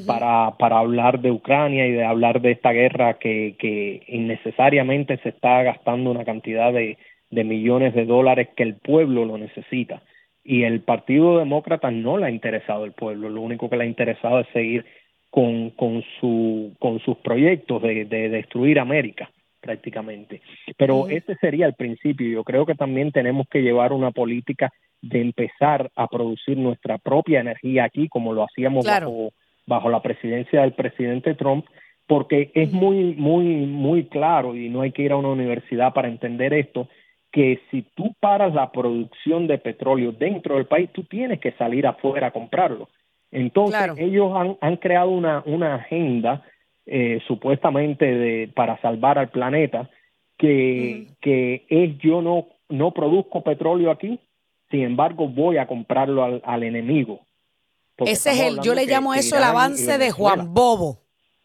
para, 0.06 0.52
para 0.56 0.78
hablar 0.78 1.20
de 1.20 1.32
Ucrania 1.32 1.88
y 1.88 1.92
de 1.92 2.04
hablar 2.04 2.40
de 2.40 2.52
esta 2.52 2.70
guerra 2.70 3.14
que, 3.14 3.56
que 3.58 4.04
innecesariamente 4.06 5.16
se 5.24 5.30
está 5.30 5.64
gastando 5.64 6.12
una 6.12 6.24
cantidad 6.24 6.72
de, 6.72 6.98
de 7.30 7.44
millones 7.44 7.94
de 7.94 8.04
dólares 8.04 8.50
que 8.54 8.62
el 8.62 8.76
pueblo 8.76 9.24
lo 9.24 9.38
necesita 9.38 10.02
y 10.46 10.62
el 10.62 10.80
Partido 10.80 11.38
Demócrata 11.38 11.90
no 11.90 12.18
le 12.18 12.26
ha 12.26 12.30
interesado 12.30 12.84
el 12.84 12.92
pueblo, 12.92 13.28
lo 13.28 13.40
único 13.40 13.68
que 13.68 13.76
le 13.76 13.84
ha 13.84 13.88
interesado 13.88 14.40
es 14.40 14.46
seguir 14.52 14.84
con, 15.30 15.70
con, 15.70 16.02
su, 16.20 16.74
con 16.78 17.00
sus 17.00 17.16
proyectos 17.18 17.82
de, 17.82 18.04
de 18.04 18.28
destruir 18.28 18.78
América 18.78 19.30
prácticamente. 19.60 20.40
Pero 20.76 21.08
ese 21.08 21.34
sería 21.40 21.66
el 21.66 21.74
principio. 21.74 22.28
Yo 22.28 22.44
creo 22.44 22.64
que 22.64 22.76
también 22.76 23.10
tenemos 23.10 23.48
que 23.48 23.62
llevar 23.62 23.92
una 23.92 24.12
política 24.12 24.72
de 25.02 25.20
empezar 25.20 25.90
a 25.96 26.06
producir 26.06 26.56
nuestra 26.56 26.98
propia 26.98 27.40
energía 27.40 27.84
aquí, 27.84 28.08
como 28.08 28.32
lo 28.32 28.44
hacíamos 28.44 28.86
bajo, 28.86 29.32
bajo 29.66 29.90
la 29.90 30.00
presidencia 30.02 30.62
del 30.62 30.72
presidente 30.72 31.34
Trump, 31.34 31.66
porque 32.06 32.52
es 32.54 32.72
muy, 32.72 33.14
muy, 33.14 33.44
muy 33.66 34.04
claro, 34.04 34.54
y 34.54 34.68
no 34.68 34.82
hay 34.82 34.92
que 34.92 35.02
ir 35.02 35.12
a 35.12 35.16
una 35.16 35.30
universidad 35.30 35.92
para 35.92 36.08
entender 36.08 36.54
esto, 36.54 36.88
que 37.36 37.60
si 37.70 37.82
tú 37.94 38.14
paras 38.18 38.54
la 38.54 38.72
producción 38.72 39.46
de 39.46 39.58
petróleo 39.58 40.10
dentro 40.10 40.54
del 40.54 40.64
país, 40.64 40.88
tú 40.90 41.04
tienes 41.04 41.38
que 41.38 41.52
salir 41.52 41.86
afuera 41.86 42.28
a 42.28 42.30
comprarlo. 42.30 42.88
Entonces, 43.30 43.90
ellos 43.98 44.32
han, 44.34 44.56
han, 44.62 44.78
creado 44.78 45.10
una, 45.10 45.42
una 45.44 45.74
agenda 45.74 46.42
eh, 46.86 47.20
supuestamente 47.28 48.06
de, 48.06 48.48
para 48.48 48.80
salvar 48.80 49.18
al 49.18 49.28
planeta, 49.28 49.90
que, 50.38 51.08
que 51.20 51.66
es 51.68 51.98
yo 51.98 52.22
no, 52.22 52.46
no 52.70 52.92
produzco 52.92 53.42
petróleo 53.42 53.90
aquí, 53.90 54.18
sin 54.70 54.84
embargo 54.84 55.28
voy 55.28 55.58
a 55.58 55.66
comprarlo 55.66 56.24
al, 56.24 56.40
al 56.42 56.62
enemigo. 56.62 57.20
Ese 57.98 58.30
es 58.30 58.40
el, 58.40 58.60
yo 58.62 58.72
le 58.74 58.86
llamo 58.86 59.12
eso 59.12 59.36
el 59.36 59.44
avance 59.44 59.98
de 59.98 60.10
Juan 60.10 60.54
Bobo. 60.54 61.02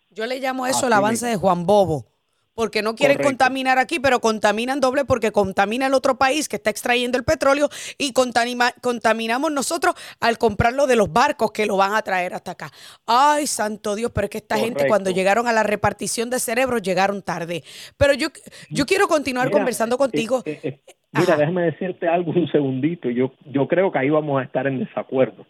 Yo 0.10 0.26
le 0.26 0.40
llamo 0.40 0.66
eso 0.68 0.88
el 0.88 0.94
avance 0.94 1.28
de 1.28 1.36
Juan 1.36 1.66
Bobo 1.66 2.11
porque 2.54 2.82
no 2.82 2.96
quieren 2.96 3.18
contaminar 3.18 3.80
aquí, 3.80 4.00
pero 4.00 4.20
contaminan 4.20 4.80
doble 4.80 5.06
porque 5.06 5.32
contamina 5.32 5.88
el 5.88 5.94
otro 5.94 6.18
país 6.18 6.50
que 6.50 6.58
está 6.58 6.70
extrayendo 6.70 7.18
el 7.18 7.24
petróleo 7.24 7.70
y 7.98 8.14
contaminamos 8.14 9.52
nosotros 9.52 9.96
al 10.20 10.38
comprarlo 10.38 10.88
de 10.88 10.96
los 10.96 11.12
barcos 11.12 11.52
que 11.52 11.66
lo 11.66 11.78
van 11.78 11.94
a 11.94 12.02
traer 12.02 12.34
hasta 12.34 12.52
acá. 12.52 12.70
Ay, 13.06 13.48
santo 13.48 13.96
Dios, 13.96 14.12
pero 14.14 14.26
es 14.26 14.32
que 14.32 14.38
esta 14.40 14.58
gente 14.58 14.88
cuando 14.88 15.12
llegaron 15.12 15.48
a 15.48 15.54
la 15.54 15.64
repartición 15.64 16.30
de 16.30 16.40
cerebros 16.40 16.82
llegaron 16.82 17.22
tarde. 17.22 17.64
Pero 17.98 18.14
yo, 18.14 18.28
yo 18.70 18.86
quiero 18.86 19.08
continuar 19.08 19.50
conversando 19.50 19.98
contigo. 19.98 20.42
Eh, 20.46 20.60
eh, 20.64 20.80
eh, 20.86 20.94
mira, 21.14 21.38
déjame 21.38 21.64
decirte 21.64 22.08
algo 22.08 22.32
un 22.32 22.48
segundito. 22.52 23.10
Yo, 23.10 23.34
yo 23.46 23.68
creo 23.68 23.92
que 23.92 24.00
ahí 24.00 24.10
vamos 24.10 24.42
a 24.42 24.44
estar 24.44 24.68
en 24.68 24.80
desacuerdo. 24.80 25.46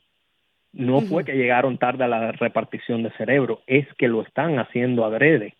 No 0.73 1.01
fue 1.01 1.25
que 1.25 1.33
llegaron 1.33 1.77
tarde 1.77 2.05
a 2.05 2.07
la 2.07 2.31
repartición 2.31 3.03
de 3.03 3.11
cerebro, 3.17 3.61
es 3.67 3.85
que 3.97 4.07
lo 4.07 4.21
están 4.21 4.57
haciendo 4.57 5.03
adrede 5.03 5.55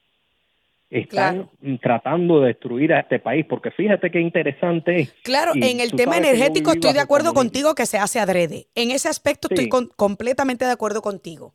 están 0.91 1.49
tratando 1.81 2.41
de 2.41 2.47
destruir 2.47 2.93
a 2.93 2.99
este 2.99 3.17
país, 3.19 3.45
porque 3.47 3.71
fíjate 3.71 4.11
qué 4.11 4.19
interesante 4.19 4.97
es. 4.97 5.11
Claro, 5.23 5.53
en 5.55 5.79
el 5.79 5.93
tema 5.93 6.17
energético 6.17 6.73
estoy 6.73 6.93
de 6.93 6.99
acuerdo 6.99 7.33
contigo 7.33 7.73
que 7.75 7.85
se 7.85 7.97
hace 7.97 8.19
adrede. 8.19 8.65
En 8.75 8.91
ese 8.91 9.07
aspecto 9.07 9.47
estoy 9.49 9.69
completamente 9.95 10.65
de 10.65 10.71
acuerdo 10.71 11.01
contigo. 11.01 11.53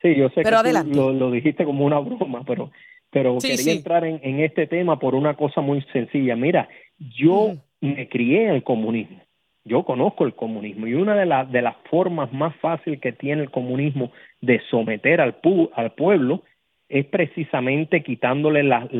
Sí, 0.00 0.16
yo 0.16 0.30
sé 0.30 0.40
pero 0.42 0.62
que 0.62 0.72
lo, 0.72 1.30
dijiste 1.30 1.64
como 1.64 1.84
una 1.84 1.98
broma, 2.00 2.42
pero, 2.46 2.70
pero 3.10 3.36
quería 3.38 3.72
entrar 3.72 4.04
en, 4.04 4.40
este 4.40 4.66
tema 4.66 4.98
por 4.98 5.14
una 5.14 5.36
cosa 5.36 5.60
muy 5.60 5.82
sencilla. 5.92 6.34
Mira, 6.34 6.68
yo 6.98 7.56
me 7.82 8.08
crié 8.08 8.44
en 8.44 8.54
el 8.54 8.62
comunismo. 8.62 9.20
Yo 9.62 9.84
conozco 9.84 10.24
el 10.24 10.34
comunismo 10.34 10.86
y 10.86 10.94
una 10.94 11.14
de, 11.14 11.26
las 11.26 11.52
de 11.52 11.60
las 11.60 11.76
formas 11.90 12.32
más 12.32 12.56
fáciles 12.56 12.98
que 12.98 13.12
tiene 13.12 13.42
el 13.42 13.50
comunismo 13.50 14.10
de 14.40 14.58
someter 14.70 15.20
al, 15.20 15.36
al 15.74 15.92
pueblo 15.92 16.42
es 16.90 17.06
precisamente 17.06 18.02
quitándole 18.02 18.62
las 18.64 18.92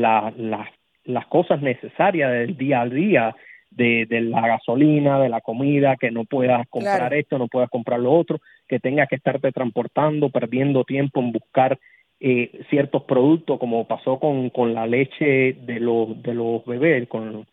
las 1.03 1.25
cosas 1.27 1.61
necesarias 1.61 2.31
del 2.31 2.57
día 2.57 2.81
a 2.81 2.87
día, 2.87 3.35
de, 3.69 4.05
de, 4.07 4.21
la 4.21 4.47
gasolina, 4.47 5.19
de 5.19 5.29
la 5.29 5.41
comida, 5.41 5.95
que 5.97 6.11
no 6.11 6.25
puedas 6.25 6.67
comprar 6.69 7.13
esto, 7.13 7.37
no 7.37 7.47
puedas 7.47 7.69
comprar 7.69 7.99
lo 7.99 8.13
otro, 8.13 8.39
que 8.67 8.79
tengas 8.79 9.09
que 9.09 9.15
estarte 9.15 9.51
transportando, 9.51 10.29
perdiendo 10.29 10.83
tiempo 10.83 11.19
en 11.19 11.31
buscar 11.31 11.79
eh, 12.19 12.63
ciertos 12.69 13.03
productos, 13.03 13.59
como 13.59 13.87
pasó 13.87 14.19
con, 14.19 14.51
con 14.51 14.73
la 14.73 14.85
leche 14.85 15.53
de 15.53 15.79
los, 15.79 16.21
de 16.21 16.33
los 16.33 16.63
bebés, 16.65 17.07
con 17.07 17.47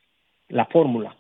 la 0.49 0.67
fórmula. 0.67 1.17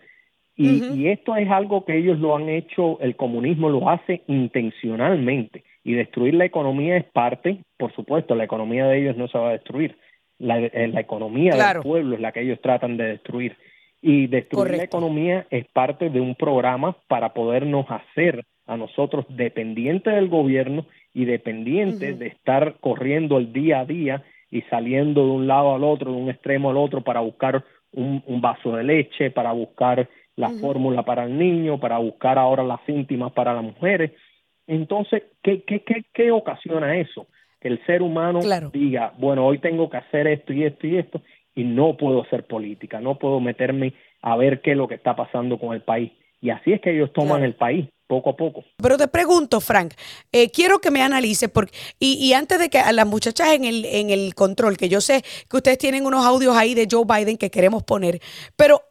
Y, 0.55 0.85
y 0.85 1.09
esto 1.09 1.37
es 1.37 1.49
algo 1.49 1.85
que 1.85 1.97
ellos 1.97 2.19
lo 2.19 2.37
han 2.37 2.49
hecho, 2.49 3.01
el 3.01 3.17
comunismo 3.17 3.71
lo 3.71 3.89
hace 3.89 4.23
intencionalmente 4.27 5.63
y 5.89 5.95
destruir 5.95 6.35
la 6.35 6.45
economía 6.45 6.99
es 6.99 7.07
parte, 7.07 7.63
por 7.79 7.95
supuesto, 7.95 8.35
la 8.35 8.45
economía 8.45 8.87
de 8.87 8.99
ellos 8.99 9.17
no 9.17 9.27
se 9.27 9.39
va 9.39 9.49
a 9.49 9.53
destruir, 9.53 9.97
la, 10.39 10.61
eh, 10.61 10.93
economía 10.99 11.57
del 11.57 11.81
pueblo 11.81 12.15
es 12.15 12.21
la 12.21 12.31
que 12.31 12.43
ellos 12.43 12.61
tratan 12.61 12.99
de 12.99 13.05
destruir. 13.05 13.57
Y 14.03 14.27
destruir 14.27 14.77
la 14.77 14.83
economía 14.83 15.47
es 15.49 15.67
parte 15.69 16.11
de 16.11 16.21
un 16.21 16.35
programa 16.35 16.95
para 17.09 17.33
podernos 17.33 17.87
hacer 17.89 18.45
a 18.67 18.77
nosotros 18.77 19.25
dependientes 19.31 20.15
del 20.15 20.29
gobierno 20.29 20.85
y 21.15 21.25
dependientes 21.25 22.19
de 22.19 22.27
estar 22.27 22.75
corriendo 22.81 23.39
el 23.39 23.55
día 23.55 23.81
a 23.81 23.87
día 23.87 24.23
y 24.51 24.61
saliendo 24.69 25.25
de 25.25 25.31
un 25.31 25.47
lado 25.47 25.75
al 25.75 25.85
otro, 25.85 26.13
de 26.13 26.19
un 26.19 26.29
extremo 26.29 26.69
al 26.69 26.77
otro 26.77 27.01
para 27.01 27.21
buscar 27.21 27.65
un, 27.93 28.23
vaso 28.43 28.77
de 28.77 28.85
leche, 28.85 29.31
para 29.31 29.53
buscar 29.53 30.07
la 30.37 30.51
fórmula 30.51 31.03
para 31.03 31.25
el 31.25 31.39
niño, 31.39 31.81
para 31.81 31.97
buscar 31.97 32.39
ahora 32.39 32.63
las 32.63 32.87
íntimas 32.87 33.33
para 33.33 33.55
las 33.55 33.65
mujeres. 33.65 34.13
Entonces, 34.69 35.25
¿qué, 35.43 35.63
qué, 35.63 35.83
qué, 35.83 36.05
qué 36.13 36.31
ocasiona 36.31 36.97
eso? 36.99 37.27
Que 37.61 37.69
el 37.69 37.85
ser 37.87 38.03
humano 38.03 38.41
diga, 38.73 39.15
bueno, 39.19 39.45
hoy 39.45 39.59
tengo 39.59 39.91
que 39.91 39.97
hacer 39.97 40.29
esto 40.29 40.53
y 40.53 40.65
esto 40.65 40.87
y 40.87 40.99
esto, 40.99 41.23
y 41.55 41.65
no 41.65 41.97
puedo 41.97 42.23
hacer 42.23 42.47
política, 42.47 43.01
no 43.01 43.19
puedo 43.19 43.41
meterme 43.41 43.95
a 44.23 44.37
ver 44.37 44.61
qué 44.61 44.73
es 44.73 44.77
lo 44.77 44.87
que 44.87 44.95
está 44.95 45.17
pasando 45.17 45.59
con 45.59 45.75
el 45.75 45.81
país. 45.81 46.13
Y 46.41 46.51
así 46.51 46.73
es 46.73 46.81
que 46.81 46.95
ellos 46.95 47.13
toman 47.13 47.43
el 47.43 47.55
país 47.57 47.89
poco 48.07 48.31
a 48.31 48.37
poco. 48.37 48.65
Pero 48.77 48.97
te 48.97 49.09
pregunto, 49.09 49.61
Frank, 49.61 49.95
eh, 50.33 50.51
quiero 50.51 50.79
que 50.81 50.91
me 50.91 51.03
analice, 51.03 51.49
porque, 51.49 51.77
y, 51.99 52.15
y, 52.15 52.35
antes 52.35 52.59
de 52.59 52.69
que 52.69 52.79
a 52.79 52.93
las 52.93 53.07
muchachas 53.07 53.55
en 53.55 53.65
el, 53.65 53.85
en 53.87 54.11
el 54.11 54.35
control, 54.35 54.77
que 54.77 54.89
yo 54.89 55.01
sé 55.01 55.23
que 55.49 55.57
ustedes 55.57 55.79
tienen 55.79 56.07
unos 56.07 56.25
audios 56.25 56.57
ahí 56.57 56.75
de 56.75 56.87
Joe 56.91 57.05
Biden 57.05 57.37
que 57.37 57.51
queremos 57.51 57.83
poner, 57.83 58.21
pero 58.57 58.83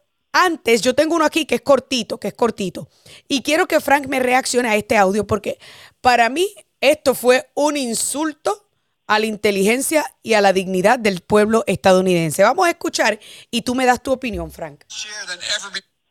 antes, 0.44 0.82
yo 0.82 0.94
tengo 0.94 1.14
uno 1.14 1.24
aquí 1.24 1.46
que 1.46 1.56
es 1.56 1.62
cortito, 1.62 2.18
que 2.18 2.28
es 2.28 2.34
cortito. 2.34 2.88
Y 3.28 3.42
quiero 3.42 3.66
que 3.66 3.80
Frank 3.80 4.06
me 4.06 4.20
reaccione 4.20 4.68
a 4.68 4.76
este 4.76 4.96
audio 4.96 5.26
porque 5.26 5.58
para 6.00 6.28
mí 6.28 6.54
esto 6.80 7.14
fue 7.14 7.50
un 7.54 7.76
insulto 7.76 8.68
a 9.06 9.18
la 9.18 9.26
inteligencia 9.26 10.04
y 10.22 10.34
a 10.34 10.40
la 10.40 10.52
dignidad 10.52 10.98
del 10.98 11.20
pueblo 11.22 11.64
estadounidense. 11.66 12.42
Vamos 12.42 12.66
a 12.66 12.70
escuchar 12.70 13.18
y 13.50 13.62
tú 13.62 13.74
me 13.74 13.86
das 13.86 14.02
tu 14.02 14.12
opinión, 14.12 14.52
Frank. 14.52 14.84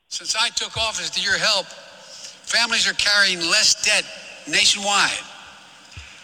Since 0.09 0.37
I 0.37 0.49
took 0.51 0.77
office 0.77 1.09
to 1.11 1.19
your 1.19 1.37
help, 1.37 1.67
families 2.45 2.87
are 2.87 2.95
carrying 2.95 3.39
less 3.51 3.75
debt 3.83 4.05
nationwide. 4.47 5.21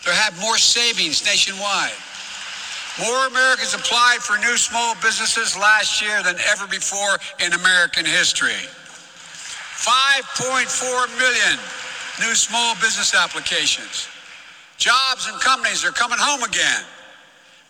They 0.05 0.15
have 0.15 0.39
more 0.39 0.57
savings 0.57 1.24
nationwide. 1.25 1.91
More 3.00 3.25
Americans 3.25 3.73
applied 3.73 4.19
for 4.21 4.38
new 4.38 4.55
small 4.55 4.93
businesses 5.01 5.57
last 5.57 6.01
year 6.01 6.21
than 6.21 6.35
ever 6.51 6.67
before 6.67 7.17
in 7.43 7.53
American 7.53 8.05
history. 8.05 8.69
5.4 9.81 11.17
million 11.17 11.57
new 12.19 12.35
small 12.35 12.75
business 12.75 13.15
applications. 13.15 14.07
Jobs 14.77 15.27
and 15.27 15.39
companies 15.41 15.83
are 15.83 15.91
coming 15.91 16.19
home 16.19 16.43
again. 16.43 16.83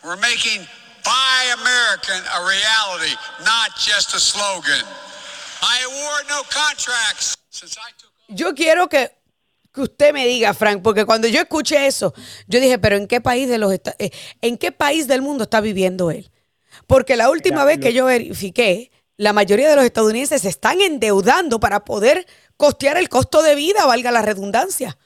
We're 0.03 0.17
making 0.17 0.67
Buy 1.05 1.55
American 1.59 2.19
a 2.35 2.39
reality, 2.43 3.15
not 3.43 3.75
just 3.77 4.13
a 4.15 4.19
slogan. 4.19 4.83
I 5.61 5.79
award 5.87 6.25
no 6.29 6.43
contracts 6.49 7.37
since 7.49 7.77
I 7.77 7.91
took. 7.97 8.39
Yo 8.39 8.53
quiero 8.53 8.87
que 8.87 9.09
que 9.73 9.81
usted 9.81 10.13
me 10.13 10.27
diga, 10.27 10.53
Frank, 10.53 10.81
porque 10.83 11.05
cuando 11.05 11.27
yo 11.27 11.39
escuché 11.39 11.87
eso, 11.87 12.13
yo 12.47 12.59
dije, 12.59 12.77
pero 12.77 12.95
¿en 12.95 13.07
qué 13.07 13.21
país 13.21 13.49
de 13.49 13.57
los 13.57 13.73
eh, 13.73 14.11
en 14.41 14.57
qué 14.57 14.71
país 14.71 15.07
del 15.07 15.21
mundo 15.21 15.43
está 15.43 15.61
viviendo 15.61 16.11
él? 16.11 16.27
Porque 16.87 17.15
la 17.15 17.29
última 17.29 17.65
vez 17.65 17.79
que 17.79 17.93
yo 17.93 18.05
verifiqué, 18.05 18.91
la 19.17 19.33
mayoría 19.33 19.69
de 19.69 19.75
los 19.75 19.85
estadounidenses 19.85 20.41
se 20.41 20.49
están 20.49 20.81
endeudando 20.81 21.59
para 21.59 21.85
poder 21.85 22.25
costear 22.57 22.97
el 22.97 23.09
costo 23.09 23.41
de 23.41 23.55
vida, 23.55 23.85
valga 23.85 24.11
la 24.11 24.21
redundancia. 24.21 24.97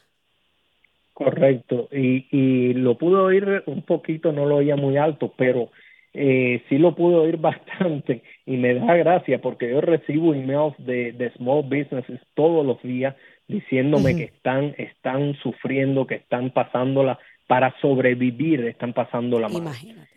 Correcto, 1.14 1.88
y, 1.92 2.28
y 2.32 2.74
lo 2.74 2.98
pude 2.98 3.20
oír 3.20 3.64
un 3.66 3.82
poquito, 3.84 4.32
no 4.32 4.46
lo 4.46 4.58
oía 4.58 4.76
muy 4.76 4.98
alto, 4.98 5.34
pero 5.36 5.72
eh, 6.14 6.64
sí 6.68 6.78
lo 6.78 6.96
pude 6.96 7.16
oír 7.16 7.38
bastante 7.42 8.24
y 8.46 8.58
me 8.58 8.74
da 8.74 8.96
gracia 8.96 9.40
porque 9.40 9.70
yo 9.70 9.82
recibo 9.82 10.34
emails 10.34 10.76
de, 10.80 11.12
de 11.14 11.32
small 11.34 11.64
businesses 11.64 12.20
todos 12.34 12.66
los 12.66 12.82
días 12.82 13.16
diciéndome 13.48 14.16
que 14.16 14.24
están, 14.26 14.76
están 14.78 15.36
sufriendo, 15.36 16.06
que 16.06 16.16
están 16.16 16.52
pasándola 16.52 17.18
para 17.48 17.74
sobrevivir, 17.80 18.62
están 18.66 18.94
pasándola 18.94 19.48
mal. 19.48 19.74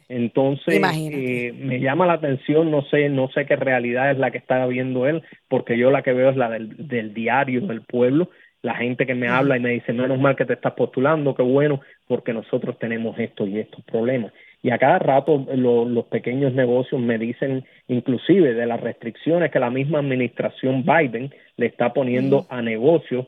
Entonces, 0.08 0.82
eh, 0.92 1.52
me 1.56 1.78
llama 1.78 2.06
la 2.06 2.14
atención, 2.14 2.70
no 2.70 2.82
sé, 2.82 3.08
no 3.08 3.28
sé 3.28 3.46
qué 3.46 3.54
realidad 3.54 4.10
es 4.10 4.18
la 4.18 4.32
que 4.32 4.38
está 4.38 4.66
viendo 4.66 5.06
él, 5.06 5.22
porque 5.48 5.78
yo 5.78 5.92
la 5.92 6.02
que 6.02 6.12
veo 6.12 6.30
es 6.30 6.36
la 6.36 6.50
del, 6.50 6.88
del 6.88 7.14
diario 7.14 7.60
del 7.60 7.82
pueblo, 7.82 8.30
la 8.62 8.74
gente 8.74 9.06
que 9.06 9.14
me 9.14 9.28
habla 9.28 9.56
y 9.56 9.60
me 9.60 9.70
dice, 9.70 9.92
menos 9.92 10.18
mal 10.18 10.34
que 10.34 10.44
te 10.44 10.54
estás 10.54 10.72
postulando, 10.72 11.34
qué 11.34 11.42
bueno, 11.42 11.80
porque 12.08 12.32
nosotros 12.32 12.78
tenemos 12.78 13.18
esto 13.18 13.46
y 13.46 13.60
estos 13.60 13.84
problemas 13.84 14.32
y 14.62 14.70
a 14.70 14.78
cada 14.78 14.98
rato 14.98 15.46
los 15.54 16.04
pequeños 16.06 16.52
negocios 16.52 17.00
me 17.00 17.18
dicen 17.18 17.64
inclusive 17.88 18.52
de 18.52 18.66
las 18.66 18.80
restricciones 18.80 19.50
que 19.50 19.58
la 19.58 19.70
misma 19.70 20.00
administración 20.00 20.84
Biden 20.84 21.32
le 21.56 21.66
está 21.66 21.94
poniendo 21.94 22.46
a 22.50 22.60
negocios 22.60 23.26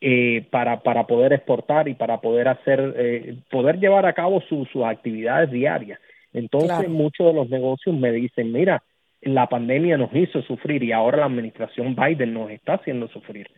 eh, 0.00 0.44
para, 0.50 0.80
para 0.80 1.06
poder 1.06 1.32
exportar 1.32 1.86
y 1.86 1.94
para 1.94 2.20
poder 2.20 2.48
hacer, 2.48 2.94
eh, 2.96 3.36
poder 3.48 3.78
llevar 3.78 4.06
a 4.06 4.12
cabo 4.12 4.40
sus 4.40 4.68
actividades 4.84 5.52
diarias. 5.52 6.00
Entonces 6.32 6.88
muchos 6.88 7.28
de 7.28 7.34
los 7.34 7.48
negocios 7.48 7.96
me 7.96 8.10
dicen, 8.10 8.50
mira, 8.50 8.82
la 9.20 9.46
pandemia 9.46 9.96
nos 9.96 10.12
hizo 10.12 10.42
sufrir 10.42 10.82
y 10.82 10.90
ahora 10.90 11.18
la 11.18 11.26
administración 11.26 11.94
Biden 11.94 12.34
nos 12.34 12.50
está 12.50 12.74
haciendo 12.74 13.06
sufrir. 13.08 13.48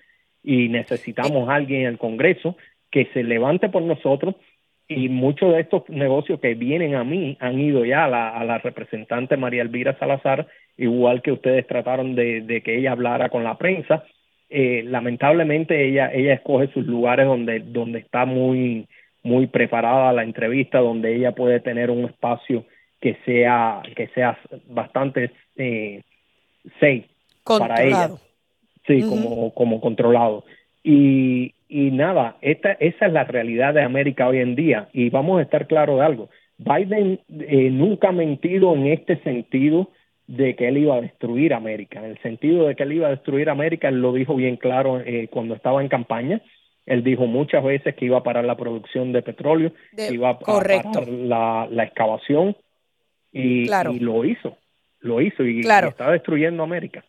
Y 0.42 0.68
necesitamos 0.68 1.48
a 1.48 1.54
alguien 1.54 1.82
en 1.82 1.86
el 1.86 1.98
Congreso 1.98 2.56
que 2.90 3.06
se 3.14 3.22
levante 3.22 3.70
por 3.70 3.82
nosotros 3.82 4.34
y 4.88 5.08
muchos 5.08 5.52
de 5.52 5.60
estos 5.60 5.88
negocios 5.88 6.40
que 6.40 6.54
vienen 6.54 6.94
a 6.94 7.04
mí 7.04 7.36
han 7.40 7.58
ido 7.58 7.84
ya 7.84 8.04
a 8.04 8.08
la, 8.08 8.28
a 8.30 8.44
la 8.44 8.58
representante 8.58 9.36
María 9.36 9.62
Elvira 9.62 9.98
Salazar 9.98 10.46
igual 10.76 11.22
que 11.22 11.32
ustedes 11.32 11.66
trataron 11.66 12.14
de, 12.14 12.62
que 12.64 12.78
ella 12.78 12.92
hablara 12.92 13.28
con 13.28 13.44
la 13.44 13.56
prensa. 13.56 14.04
Eh, 14.50 14.82
lamentablemente 14.84 15.88
ella 15.88 16.10
ella 16.12 16.34
escoge 16.34 16.68
sus 16.68 16.86
lugares 16.86 17.26
donde 17.26 17.60
donde 17.60 18.00
está 18.00 18.24
muy 18.24 18.86
muy 19.22 19.46
preparada 19.46 20.12
la 20.12 20.22
entrevista, 20.22 20.78
donde 20.78 21.16
ella 21.16 21.32
puede 21.32 21.60
tener 21.60 21.90
un 21.90 22.04
espacio 22.04 22.64
que 23.00 23.16
sea 23.24 23.82
que 23.96 24.08
sea 24.08 24.38
bastante 24.68 25.30
eh, 25.56 26.02
safe 26.78 27.06
para 27.42 27.82
ella. 27.82 28.10
Sí, 28.86 29.00
como 29.02 29.52
como 29.54 29.80
controlado. 29.80 30.44
Y, 30.84 31.54
y 31.68 31.90
nada, 31.90 32.36
esta, 32.42 32.72
esa 32.72 33.06
es 33.06 33.12
la 33.12 33.24
realidad 33.24 33.74
de 33.74 33.82
América 33.82 34.28
hoy 34.28 34.38
en 34.38 34.54
día. 34.54 34.88
Y 34.92 35.10
vamos 35.10 35.40
a 35.40 35.42
estar 35.42 35.66
claros 35.66 35.98
de 35.98 36.04
algo. 36.04 36.28
Biden 36.58 37.18
eh, 37.40 37.70
nunca 37.70 38.10
ha 38.10 38.12
mentido 38.12 38.74
en 38.74 38.86
este 38.86 39.16
sentido 39.22 39.90
de 40.26 40.54
que 40.54 40.68
él 40.68 40.78
iba 40.78 40.96
a 40.96 41.00
destruir 41.00 41.52
América. 41.54 41.98
En 41.98 42.06
el 42.06 42.18
sentido 42.18 42.68
de 42.68 42.76
que 42.76 42.84
él 42.84 42.92
iba 42.92 43.08
a 43.08 43.10
destruir 43.10 43.50
América, 43.50 43.88
él 43.88 44.00
lo 44.00 44.12
dijo 44.12 44.36
bien 44.36 44.56
claro 44.56 45.00
eh, 45.00 45.28
cuando 45.30 45.54
estaba 45.54 45.82
en 45.82 45.88
campaña. 45.88 46.40
Él 46.86 47.02
dijo 47.02 47.26
muchas 47.26 47.64
veces 47.64 47.94
que 47.94 48.04
iba 48.04 48.18
a 48.18 48.22
parar 48.22 48.44
la 48.44 48.56
producción 48.56 49.12
de 49.12 49.22
petróleo, 49.22 49.72
iba 49.96 50.30
a 50.30 50.38
parar 50.38 51.08
la, 51.08 51.66
la 51.70 51.84
excavación 51.84 52.56
y, 53.32 53.66
lo 53.98 54.24
hizo, 54.24 54.58
lo 55.00 55.20
hizo 55.20 55.44
y, 55.44 55.60
está 55.60 56.10
destruyendo 56.12 56.62
América. 56.62 57.04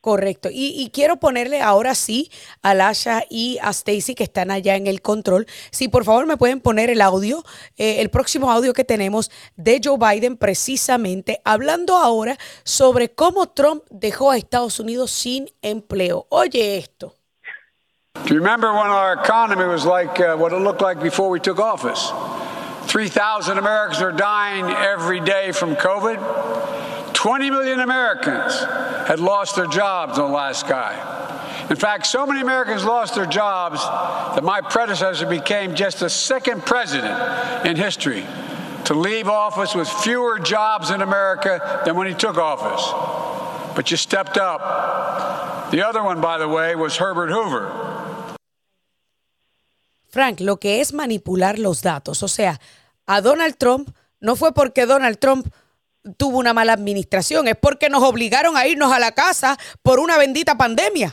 Correcto. 0.00 0.48
Y, 0.52 0.90
quiero 0.94 1.16
ponerle 1.16 1.60
ahora 1.60 1.94
sí 1.96 2.30
a 2.62 2.72
Lasha 2.72 3.24
y 3.28 3.58
a 3.62 3.70
Stacy 3.70 4.14
que 4.14 4.22
están 4.22 4.52
allá 4.52 4.76
en 4.76 4.86
el 4.86 5.02
control. 5.02 5.46
Si 5.70 5.88
por 5.88 6.04
favor 6.04 6.24
me 6.26 6.36
pueden 6.36 6.60
poner 6.60 6.88
el 6.88 7.00
audio, 7.00 7.44
eh, 7.76 8.00
el 8.00 8.08
próximo 8.08 8.50
audio 8.52 8.72
que 8.72 8.84
tenemos 8.84 9.30
de 9.56 9.80
Joe 9.82 9.98
Biden 9.98 10.36
precisamente 10.36 11.40
hablando 11.44 11.96
ahora 11.96 12.38
sobre 12.62 13.10
cómo 13.10 13.48
Trump 13.48 13.82
dejó 13.90 14.30
a 14.30 14.36
Estados 14.36 14.78
Unidos 14.78 15.10
sin 15.10 15.50
empleo. 15.62 16.26
Oye 16.30 16.78
esto. 16.78 17.14
Do 18.24 18.34
you 18.34 18.40
remember 18.40 18.72
when 18.72 18.86
our 18.86 19.14
economy 19.14 19.64
was 19.64 19.84
like 19.84 20.20
uh, 20.20 20.36
what 20.36 20.52
it 20.52 20.60
looked 20.60 20.80
like 20.80 21.00
before 21.00 21.28
we 21.28 21.40
took 21.40 21.58
office? 21.58 22.12
3,000 22.86 23.58
Americans 23.58 24.00
are 24.00 24.12
dying 24.12 24.64
every 24.64 25.20
day 25.20 25.52
from 25.52 25.76
COVID. 25.76 26.77
20 27.14 27.50
million 27.50 27.80
Americans 27.80 28.54
had 29.06 29.20
lost 29.20 29.56
their 29.56 29.66
jobs 29.66 30.18
in 30.18 30.24
the 30.24 30.30
last 30.30 30.68
guy. 30.68 30.94
In 31.70 31.76
fact, 31.76 32.06
so 32.06 32.26
many 32.26 32.40
Americans 32.40 32.84
lost 32.84 33.14
their 33.14 33.26
jobs 33.26 33.80
that 34.34 34.42
my 34.42 34.60
predecessor 34.60 35.26
became 35.26 35.74
just 35.74 36.00
the 36.00 36.08
second 36.08 36.64
president 36.64 37.66
in 37.66 37.76
history 37.76 38.24
to 38.84 38.94
leave 38.94 39.28
office 39.28 39.74
with 39.74 39.88
fewer 39.88 40.38
jobs 40.38 40.90
in 40.90 41.02
America 41.02 41.82
than 41.84 41.94
when 41.94 42.06
he 42.06 42.14
took 42.14 42.38
office. 42.38 43.74
But 43.76 43.90
you 43.90 43.98
stepped 43.98 44.38
up. 44.38 45.70
The 45.70 45.86
other 45.86 46.02
one, 46.02 46.22
by 46.22 46.38
the 46.38 46.48
way, 46.48 46.74
was 46.74 46.96
Herbert 46.96 47.28
Hoover. 47.28 47.70
Frank, 50.08 50.40
lo 50.40 50.56
que 50.56 50.80
es 50.80 50.92
manipular 50.92 51.58
los 51.58 51.82
datos, 51.82 52.22
o 52.22 52.28
sea, 52.28 52.58
a 53.06 53.20
Donald 53.20 53.58
Trump 53.58 53.94
no 54.20 54.36
fue 54.36 54.52
porque 54.52 54.86
Donald 54.86 55.20
Trump 55.20 55.52
tuvo 56.16 56.38
una 56.38 56.54
mala 56.54 56.72
administración, 56.72 57.48
es 57.48 57.56
porque 57.56 57.88
nos 57.88 58.02
obligaron 58.02 58.56
a 58.56 58.66
irnos 58.66 58.92
a 58.92 58.98
la 58.98 59.12
casa 59.12 59.56
por 59.82 59.98
una 59.98 60.18
bendita 60.18 60.56
pandemia. 60.56 61.12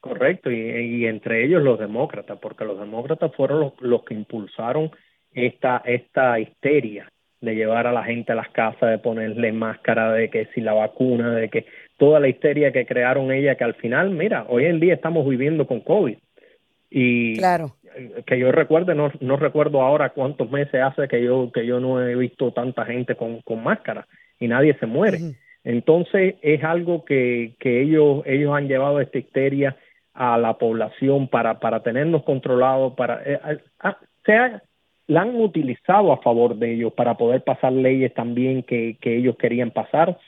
Correcto, 0.00 0.50
y, 0.50 1.06
entre 1.06 1.44
ellos 1.44 1.62
los 1.62 1.78
demócratas, 1.78 2.38
porque 2.40 2.64
los 2.64 2.78
demócratas 2.78 3.34
fueron 3.34 3.72
los, 3.80 4.04
que 4.04 4.14
impulsaron 4.14 4.90
esta, 5.32 5.82
esta 5.84 6.38
histeria 6.38 7.10
de 7.40 7.54
llevar 7.54 7.86
a 7.86 7.92
la 7.92 8.04
gente 8.04 8.32
a 8.32 8.36
las 8.36 8.48
casas, 8.50 8.90
de 8.90 8.98
ponerle 8.98 9.52
máscara, 9.52 10.12
de 10.12 10.30
que 10.30 10.46
si 10.54 10.60
la 10.60 10.74
vacuna, 10.74 11.34
de 11.34 11.48
que 11.48 11.66
toda 11.98 12.20
la 12.20 12.28
histeria 12.28 12.72
que 12.72 12.86
crearon 12.86 13.32
ella, 13.32 13.56
que 13.56 13.64
al 13.64 13.74
final, 13.74 14.10
mira, 14.10 14.46
hoy 14.48 14.66
en 14.66 14.80
día 14.80 14.94
estamos 14.94 15.28
viviendo 15.28 15.66
con 15.66 15.80
COVID. 15.80 16.18
Y 16.88 17.36
claro 17.36 17.75
que 18.26 18.38
yo 18.38 18.52
recuerde, 18.52 18.94
no, 18.94 19.10
no 19.20 19.36
recuerdo 19.36 19.82
ahora 19.82 20.10
cuántos 20.10 20.50
meses 20.50 20.80
hace 20.82 21.08
que 21.08 21.22
yo, 21.22 21.50
que 21.52 21.66
yo 21.66 21.80
no 21.80 22.00
he 22.00 22.14
visto 22.14 22.52
tanta 22.52 22.84
gente 22.84 23.14
con, 23.14 23.40
con 23.42 23.62
máscara 23.62 24.06
y 24.38 24.48
nadie 24.48 24.76
se 24.78 24.86
muere. 24.86 25.18
Entonces 25.64 26.36
es 26.42 26.62
algo 26.62 27.04
que, 27.04 27.54
que 27.58 27.82
ellos, 27.82 28.22
ellos 28.26 28.54
han 28.54 28.68
llevado 28.68 29.00
esta 29.00 29.18
histeria 29.18 29.76
a 30.14 30.38
la 30.38 30.54
población 30.54 31.28
para, 31.28 31.58
para 31.58 31.82
tenernos 31.82 32.22
controlados, 32.22 32.94
para 32.94 33.22
eh, 33.24 33.38
sea, 34.24 34.62
la 35.06 35.22
han 35.22 35.40
utilizado 35.40 36.12
a 36.12 36.18
favor 36.18 36.56
de 36.56 36.74
ellos 36.74 36.92
para 36.92 37.16
poder 37.16 37.42
pasar 37.42 37.72
leyes 37.72 38.12
también 38.14 38.62
que, 38.62 38.96
que 39.00 39.16
ellos 39.16 39.36
querían 39.36 39.70
pasar 39.70 40.18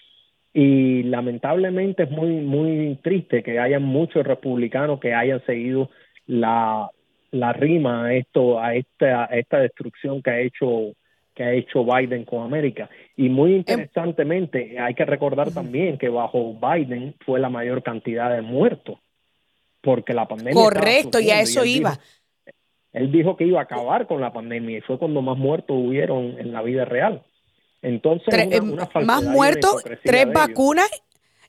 y 0.52 1.02
lamentablemente 1.04 2.04
es 2.04 2.10
muy 2.10 2.40
muy 2.40 2.98
triste 3.02 3.42
que 3.42 3.58
haya 3.58 3.78
muchos 3.80 4.26
republicanos 4.26 5.00
que 5.00 5.14
hayan 5.14 5.44
seguido 5.44 5.90
la, 6.26 6.90
la 7.30 7.52
rima 7.52 8.06
a 8.06 8.14
esto, 8.14 8.60
a 8.60 8.74
esta, 8.74 9.26
esta 9.26 9.58
destrucción 9.60 10.22
que 10.22 10.30
ha 10.30 10.40
hecho 10.40 10.92
que 11.38 11.44
ha 11.44 11.52
hecho 11.52 11.84
Biden 11.84 12.24
con 12.24 12.42
América. 12.42 12.90
Y 13.16 13.28
muy 13.28 13.52
em, 13.52 13.58
interesantemente, 13.58 14.76
hay 14.80 14.94
que 14.94 15.04
recordar 15.04 15.52
también 15.52 15.96
que 15.96 16.08
bajo 16.08 16.54
Biden 16.54 17.14
fue 17.24 17.38
la 17.38 17.48
mayor 17.48 17.84
cantidad 17.84 18.34
de 18.34 18.42
muertos, 18.42 18.98
porque 19.80 20.14
la 20.14 20.26
pandemia. 20.26 20.52
Correcto, 20.52 21.20
y 21.20 21.30
a 21.30 21.40
eso 21.40 21.64
iba. 21.64 21.96
él 22.92 23.12
dijo 23.12 23.36
que 23.36 23.44
iba 23.44 23.60
a 23.60 23.62
acabar 23.62 24.08
con 24.08 24.20
la 24.20 24.32
pandemia 24.32 24.78
y 24.78 24.80
fue 24.80 24.98
cuando 24.98 25.22
más 25.22 25.38
muertos 25.38 25.76
hubieron 25.78 26.40
en 26.40 26.52
la 26.52 26.60
vida 26.60 26.84
real. 26.84 27.22
Entonces, 27.82 28.34
em, 28.34 28.74
más 29.04 29.22
muertos, 29.22 29.84
tres 30.02 30.32
vacunas 30.32 30.90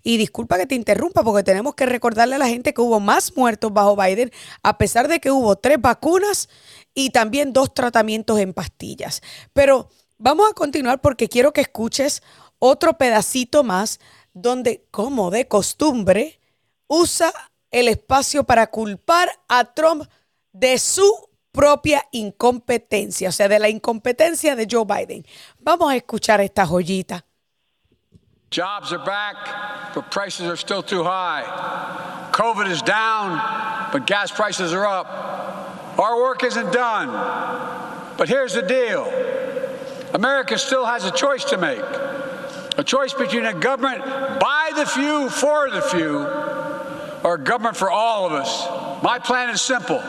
y 0.03 0.17
disculpa 0.17 0.57
que 0.57 0.65
te 0.65 0.75
interrumpa 0.75 1.23
porque 1.23 1.43
tenemos 1.43 1.75
que 1.75 1.85
recordarle 1.85 2.35
a 2.35 2.39
la 2.39 2.47
gente 2.47 2.73
que 2.73 2.81
hubo 2.81 2.99
más 2.99 3.35
muertos 3.35 3.73
bajo 3.73 3.95
Biden, 3.95 4.31
a 4.63 4.77
pesar 4.77 5.07
de 5.07 5.19
que 5.19 5.31
hubo 5.31 5.55
tres 5.57 5.79
vacunas 5.81 6.49
y 6.93 7.09
también 7.09 7.53
dos 7.53 7.73
tratamientos 7.73 8.39
en 8.39 8.53
pastillas. 8.53 9.21
Pero 9.53 9.89
vamos 10.17 10.49
a 10.49 10.53
continuar 10.53 11.01
porque 11.01 11.27
quiero 11.27 11.53
que 11.53 11.61
escuches 11.61 12.23
otro 12.59 12.97
pedacito 12.97 13.63
más 13.63 13.99
donde, 14.33 14.85
como 14.91 15.31
de 15.31 15.47
costumbre, 15.47 16.39
usa 16.87 17.33
el 17.71 17.87
espacio 17.87 18.43
para 18.43 18.67
culpar 18.67 19.29
a 19.47 19.73
Trump 19.73 20.05
de 20.51 20.79
su 20.79 21.29
propia 21.51 22.05
incompetencia, 22.11 23.29
o 23.29 23.31
sea, 23.31 23.47
de 23.47 23.59
la 23.59 23.69
incompetencia 23.69 24.55
de 24.55 24.67
Joe 24.69 24.85
Biden. 24.85 25.25
Vamos 25.59 25.91
a 25.91 25.95
escuchar 25.95 26.41
esta 26.41 26.65
joyita. 26.65 27.25
Jobs 28.51 28.91
are 28.91 29.05
back, 29.05 29.93
but 29.93 30.09
prices 30.09 30.47
are 30.47 30.55
still 30.55 30.81
too 30.81 31.03
high. 31.03 32.29
COVID 32.31 32.67
is 32.67 32.81
down, 32.81 33.37
but 33.91 34.07
gas 34.07 34.31
prices 34.31 34.73
are 34.73 34.87
up. 34.87 35.99
Our 35.99 36.17
work 36.17 36.43
isn't 36.43 36.73
done. 36.73 37.09
But 38.17 38.27
here's 38.27 38.53
the 38.53 38.63
deal 38.63 39.05
America 40.13 40.57
still 40.57 40.85
has 40.85 41.05
a 41.05 41.11
choice 41.11 41.43
to 41.45 41.57
make 41.57 41.83
a 42.77 42.83
choice 42.83 43.13
between 43.13 43.45
a 43.45 43.53
government 43.53 44.03
by 44.39 44.71
the 44.75 44.85
few, 44.85 45.29
for 45.29 45.69
the 45.69 45.81
few, 45.81 46.17
or 47.23 47.35
a 47.35 47.37
government 47.37 47.77
for 47.77 47.91
all 47.91 48.25
of 48.25 48.31
us. 48.31 49.03
My 49.03 49.19
plan 49.19 49.49
is 49.49 49.61
simple. 49.61 49.99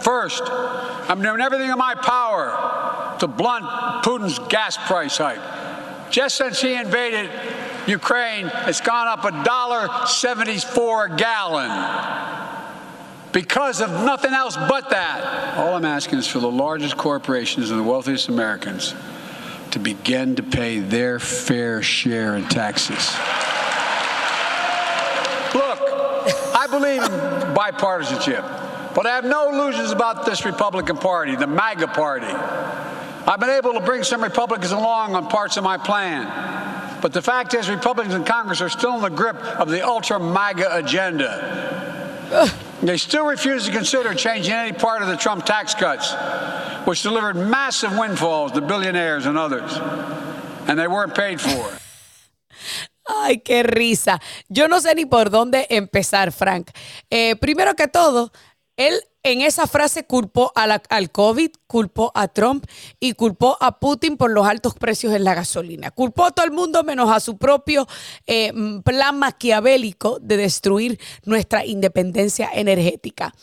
First, 0.00 0.42
I'm 0.44 1.22
doing 1.22 1.40
everything 1.40 1.70
in 1.70 1.78
my 1.78 1.94
power 1.94 3.16
to 3.20 3.28
blunt 3.28 3.64
Putin's 4.02 4.38
gas 4.48 4.76
price 4.88 5.18
hike. 5.18 5.38
Just 6.10 6.36
since 6.36 6.60
he 6.60 6.74
invaded 6.74 7.30
Ukraine, 7.90 8.50
it's 8.66 8.80
gone 8.80 9.08
up 9.08 9.24
a 9.24 9.32
dollar 9.42 10.06
seventy-four 10.06 11.06
a 11.06 11.16
gallon 11.16 11.70
because 13.32 13.80
of 13.80 13.90
nothing 13.90 14.32
else 14.32 14.56
but 14.56 14.90
that. 14.90 15.58
All 15.58 15.74
I'm 15.74 15.84
asking 15.84 16.20
is 16.20 16.26
for 16.28 16.38
the 16.38 16.50
largest 16.50 16.96
corporations 16.96 17.70
and 17.70 17.80
the 17.80 17.84
wealthiest 17.84 18.28
Americans 18.28 18.94
to 19.72 19.80
begin 19.80 20.36
to 20.36 20.42
pay 20.42 20.78
their 20.78 21.18
fair 21.18 21.82
share 21.82 22.36
in 22.36 22.44
taxes. 22.46 22.96
Look, 25.52 25.80
I 26.54 26.66
believe 26.70 27.02
in 27.02 27.10
bipartisanship, 27.54 28.94
but 28.94 29.06
I 29.06 29.16
have 29.16 29.24
no 29.24 29.50
illusions 29.50 29.90
about 29.90 30.26
this 30.26 30.44
Republican 30.44 30.96
Party, 30.96 31.34
the 31.34 31.48
MAGA 31.48 31.88
Party. 31.88 32.26
I've 32.26 33.40
been 33.40 33.50
able 33.50 33.72
to 33.74 33.80
bring 33.80 34.04
some 34.04 34.22
Republicans 34.22 34.70
along 34.70 35.16
on 35.16 35.28
parts 35.28 35.56
of 35.56 35.64
my 35.64 35.76
plan. 35.76 36.26
But 37.00 37.12
the 37.12 37.22
fact 37.22 37.54
is, 37.54 37.68
Republicans 37.70 38.14
in 38.14 38.24
Congress 38.24 38.60
are 38.60 38.68
still 38.68 38.94
in 38.94 39.02
the 39.02 39.10
grip 39.10 39.36
of 39.36 39.70
the 39.70 39.86
ultra 39.86 40.18
MAGA 40.18 40.76
agenda. 40.76 41.78
They 42.82 42.96
still 42.96 43.26
refuse 43.26 43.66
to 43.66 43.72
consider 43.72 44.14
changing 44.14 44.52
any 44.52 44.72
part 44.72 45.02
of 45.02 45.08
the 45.08 45.16
Trump 45.16 45.44
tax 45.44 45.74
cuts, 45.74 46.14
which 46.86 47.02
delivered 47.02 47.34
massive 47.36 47.96
windfalls 47.96 48.52
to 48.52 48.60
billionaires 48.60 49.26
and 49.26 49.36
others. 49.36 49.76
And 50.66 50.78
they 50.78 50.86
weren't 50.86 51.14
paid 51.14 51.40
for. 51.40 51.72
Ay, 53.06 53.42
qué 53.44 53.64
risa. 53.64 54.20
Yo 54.48 54.68
no 54.68 54.78
sé 54.78 54.94
ni 54.94 55.04
por 55.04 55.30
dónde 55.30 55.66
empezar, 55.68 56.32
Frank. 56.32 56.70
Eh, 57.10 57.34
primero 57.36 57.74
que 57.74 57.88
todo, 57.88 58.30
Él 58.80 59.02
en 59.22 59.42
esa 59.42 59.66
frase 59.66 60.04
culpó 60.04 60.52
al 60.54 61.10
COVID, 61.10 61.50
culpó 61.66 62.10
a 62.14 62.28
Trump 62.28 62.64
y 62.98 63.12
culpó 63.12 63.58
a 63.60 63.78
Putin 63.78 64.16
por 64.16 64.30
los 64.30 64.46
altos 64.46 64.72
precios 64.72 65.12
en 65.12 65.24
la 65.24 65.34
gasolina. 65.34 65.90
Culpó 65.90 66.24
a 66.24 66.30
todo 66.30 66.46
el 66.46 66.52
mundo 66.52 66.82
menos 66.82 67.10
a 67.10 67.20
su 67.20 67.36
propio 67.36 67.86
eh, 68.26 68.54
plan 68.82 69.18
maquiavélico 69.18 70.18
de 70.20 70.38
destruir 70.38 70.98
nuestra 71.26 71.66
independencia 71.66 72.48
energética. 72.54 73.34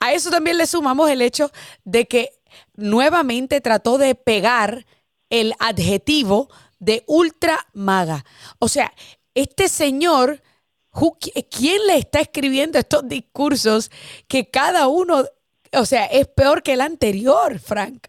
A 0.00 0.14
eso 0.14 0.30
también 0.30 0.56
le 0.56 0.66
sumamos 0.66 1.10
el 1.10 1.20
hecho 1.20 1.52
de 1.84 2.06
que 2.06 2.30
nuevamente 2.74 3.60
trató 3.60 3.98
de 3.98 4.14
pegar 4.14 4.86
el 5.28 5.52
adjetivo 5.58 6.48
de 6.78 7.04
ultra 7.06 7.66
maga. 7.74 8.24
O 8.58 8.68
sea, 8.68 8.94
este 9.34 9.68
señor 9.68 10.42
¿Quién 11.50 11.86
le 11.86 11.98
está 11.98 12.20
escribiendo 12.20 12.78
estos 12.78 13.08
discursos 13.08 13.90
que 14.28 14.50
cada 14.50 14.88
uno, 14.88 15.24
o 15.72 15.84
sea, 15.84 16.06
es 16.06 16.26
peor 16.28 16.62
que 16.62 16.72
el 16.72 16.80
anterior, 16.80 17.58
Frank? 17.58 18.06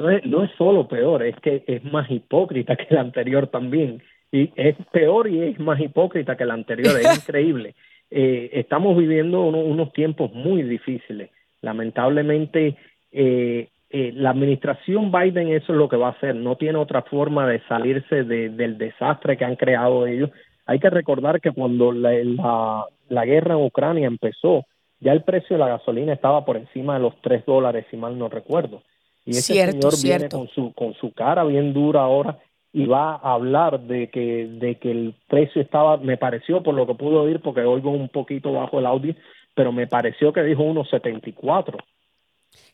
No 0.00 0.10
es, 0.10 0.24
no 0.26 0.44
es 0.44 0.50
solo 0.56 0.86
peor, 0.86 1.22
es 1.22 1.36
que 1.40 1.64
es 1.66 1.84
más 1.84 2.10
hipócrita 2.10 2.76
que 2.76 2.86
el 2.90 2.98
anterior 2.98 3.48
también. 3.48 4.02
Y 4.30 4.50
es 4.56 4.76
peor 4.92 5.28
y 5.28 5.42
es 5.42 5.58
más 5.58 5.80
hipócrita 5.80 6.36
que 6.36 6.44
el 6.44 6.50
anterior, 6.50 6.98
es 7.00 7.18
increíble. 7.28 7.74
Eh, 8.10 8.50
estamos 8.52 8.96
viviendo 8.96 9.42
unos 9.42 9.92
tiempos 9.92 10.32
muy 10.32 10.62
difíciles. 10.62 11.30
Lamentablemente, 11.62 12.76
eh, 13.10 13.68
eh, 13.90 14.12
la 14.14 14.30
administración 14.30 15.10
Biden 15.10 15.48
eso 15.48 15.72
es 15.72 15.78
lo 15.78 15.88
que 15.88 15.96
va 15.96 16.08
a 16.08 16.12
hacer. 16.12 16.34
No 16.34 16.56
tiene 16.56 16.78
otra 16.78 17.02
forma 17.02 17.46
de 17.48 17.60
salirse 17.66 18.24
del 18.24 18.78
desastre 18.78 19.36
que 19.36 19.44
han 19.44 19.56
creado 19.56 20.06
ellos 20.06 20.30
hay 20.66 20.80
que 20.80 20.90
recordar 20.90 21.40
que 21.40 21.52
cuando 21.52 21.92
la, 21.92 22.86
la, 23.08 23.24
guerra 23.24 23.54
en 23.54 23.64
Ucrania 23.64 24.06
empezó, 24.06 24.66
ya 25.00 25.12
el 25.12 25.22
precio 25.22 25.54
de 25.56 25.60
la 25.60 25.68
gasolina 25.68 26.12
estaba 26.12 26.44
por 26.44 26.56
encima 26.56 26.94
de 26.94 27.00
los 27.00 27.14
tres 27.22 27.46
dólares, 27.46 27.86
si 27.90 27.96
mal 27.96 28.18
no 28.18 28.28
recuerdo. 28.28 28.82
Y 29.24 29.30
ese 29.30 29.54
señor 29.54 29.94
viene 30.02 30.28
con 30.28 30.48
su, 30.48 30.72
con 30.74 30.94
su 30.94 31.12
cara 31.12 31.44
bien 31.44 31.72
dura 31.72 32.02
ahora 32.02 32.38
y 32.72 32.84
va 32.84 33.14
a 33.14 33.34
hablar 33.34 33.80
de 33.80 34.10
que, 34.10 34.48
de 34.48 34.74
que 34.78 34.90
el 34.90 35.14
precio 35.28 35.62
estaba, 35.62 35.96
me 35.98 36.16
pareció 36.16 36.62
por 36.62 36.74
lo 36.74 36.86
que 36.86 36.94
pudo 36.94 37.22
oír, 37.22 37.40
porque 37.40 37.60
oigo 37.60 37.90
un 37.90 38.08
poquito 38.08 38.52
bajo 38.52 38.78
el 38.78 38.86
audio, 38.86 39.14
pero 39.54 39.72
me 39.72 39.86
pareció 39.86 40.32
que 40.32 40.42
dijo 40.42 40.62
unos 40.62 40.90
74. 40.90 41.78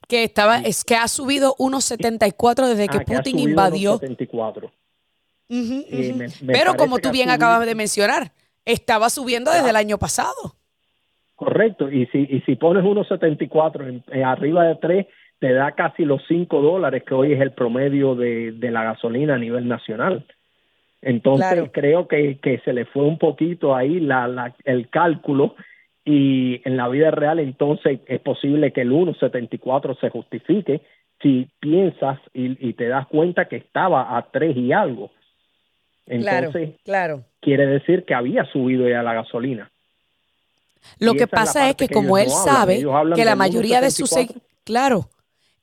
Que 0.08 0.24
estaba, 0.24 0.58
es 0.58 0.84
que 0.84 0.96
ha 0.96 1.08
subido 1.08 1.54
unos 1.58 1.84
74 1.84 2.68
desde 2.68 2.88
que 2.88 2.98
ah, 2.98 3.04
Putin 3.06 3.38
invadió. 3.38 3.92
74. 3.92 4.72
Pero 6.46 6.74
como 6.74 6.98
tú 6.98 7.10
bien 7.10 7.30
acabas 7.30 7.66
de 7.66 7.74
mencionar, 7.74 8.32
estaba 8.64 9.10
subiendo 9.10 9.50
desde 9.50 9.70
el 9.70 9.76
año 9.76 9.98
pasado. 9.98 10.56
Correcto, 11.36 11.90
y 11.90 12.06
si, 12.06 12.26
y 12.30 12.40
si 12.42 12.54
pones 12.54 12.84
1.74 12.84 14.02
en, 14.12 14.24
arriba 14.24 14.64
de 14.64 14.76
3, 14.76 15.06
te 15.40 15.52
da 15.52 15.72
casi 15.72 16.04
los 16.04 16.22
5 16.28 16.62
dólares 16.62 17.02
que 17.04 17.14
hoy 17.14 17.32
es 17.32 17.40
el 17.40 17.50
promedio 17.50 18.14
de, 18.14 18.54
la 18.60 18.84
gasolina 18.84 19.34
a 19.34 19.38
nivel 19.38 19.66
nacional. 19.66 20.24
Entonces 21.00 21.68
creo 21.72 22.06
que, 22.06 22.38
que 22.38 22.58
se 22.60 22.72
le 22.72 22.84
fue 22.84 23.02
un 23.02 23.18
poquito 23.18 23.74
ahí 23.74 23.98
la, 23.98 24.28
la, 24.28 24.54
el 24.64 24.88
cálculo 24.88 25.56
y 26.04 26.60
en 26.64 26.76
la 26.76 26.88
vida 26.88 27.10
real 27.10 27.40
entonces 27.40 28.00
es 28.06 28.20
posible 28.20 28.72
que 28.72 28.82
el 28.82 28.92
1.74 28.92 29.98
se 30.00 30.10
justifique 30.10 30.80
si 31.20 31.48
piensas 31.58 32.20
y, 32.32 32.68
y, 32.68 32.74
te 32.74 32.86
das 32.86 33.08
cuenta 33.08 33.46
que 33.46 33.56
estaba 33.56 34.16
a 34.16 34.30
3 34.30 34.56
y 34.56 34.72
algo. 34.72 35.10
Entonces, 36.14 36.70
claro, 36.84 37.24
quiere 37.40 37.66
decir 37.66 38.04
que 38.04 38.14
había 38.14 38.44
subido 38.52 38.88
ya 38.88 39.02
la 39.02 39.14
gasolina. 39.14 39.70
Lo 40.98 41.14
que 41.14 41.26
pasa 41.26 41.68
es, 41.68 41.76
que, 41.76 41.88
como 41.88 42.18
él 42.18 42.28
sabe 42.28 42.84
que 43.14 43.24
la 43.24 43.36
mayoría 43.36 43.80
de 43.80 43.90
sus... 43.90 44.12
Claro, 44.64 45.08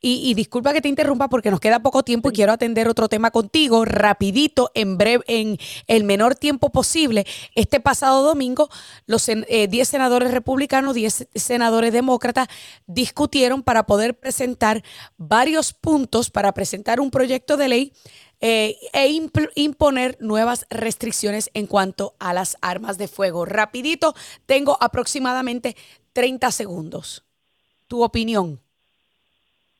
y, 0.01 0.33
disculpa 0.33 0.71
que 0.71 0.79
te 0.79 0.87
interrumpa 0.87 1.27
porque 1.27 1.51
nos 1.51 1.59
queda 1.59 1.81
poco 1.81 2.03
tiempo 2.03 2.29
y 2.29 2.31
quiero 2.31 2.53
atender 2.53 2.87
otro 2.87 3.09
tema 3.09 3.31
contigo 3.31 3.83
rapidito, 3.83 4.71
en 4.73 4.97
breve, 4.97 5.25
en 5.27 5.57
el 5.87 6.05
menor 6.05 6.35
tiempo 6.35 6.69
posible. 6.69 7.25
Este 7.53 7.81
pasado 7.81 8.23
domingo, 8.23 8.69
los 9.07 9.25
10 9.25 9.45
eh, 9.49 9.85
senadores 9.85 10.31
republicanos, 10.31 10.95
10 10.95 11.27
senadores 11.35 11.91
demócratas 11.91 12.47
discutieron 12.87 13.61
para 13.61 13.83
poder 13.85 14.17
presentar 14.17 14.83
varios 15.17 15.73
puntos 15.73 16.29
para 16.29 16.53
presentar 16.53 17.01
un 17.01 17.11
proyecto 17.11 17.57
de 17.57 17.67
ley 17.67 17.93
eh, 18.41 18.75
e 18.93 19.11
imponer 19.55 20.17
nuevas 20.19 20.65
restricciones 20.69 21.51
en 21.53 21.67
cuanto 21.67 22.13
a 22.19 22.33
las 22.33 22.57
armas 22.61 22.97
de 22.97 23.07
fuego. 23.07 23.45
Rapidito, 23.45 24.13
tengo 24.45 24.77
aproximadamente 24.79 25.75
30 26.13 26.51
segundos. 26.51 27.25
¿Tu 27.87 28.03
opinión? 28.03 28.59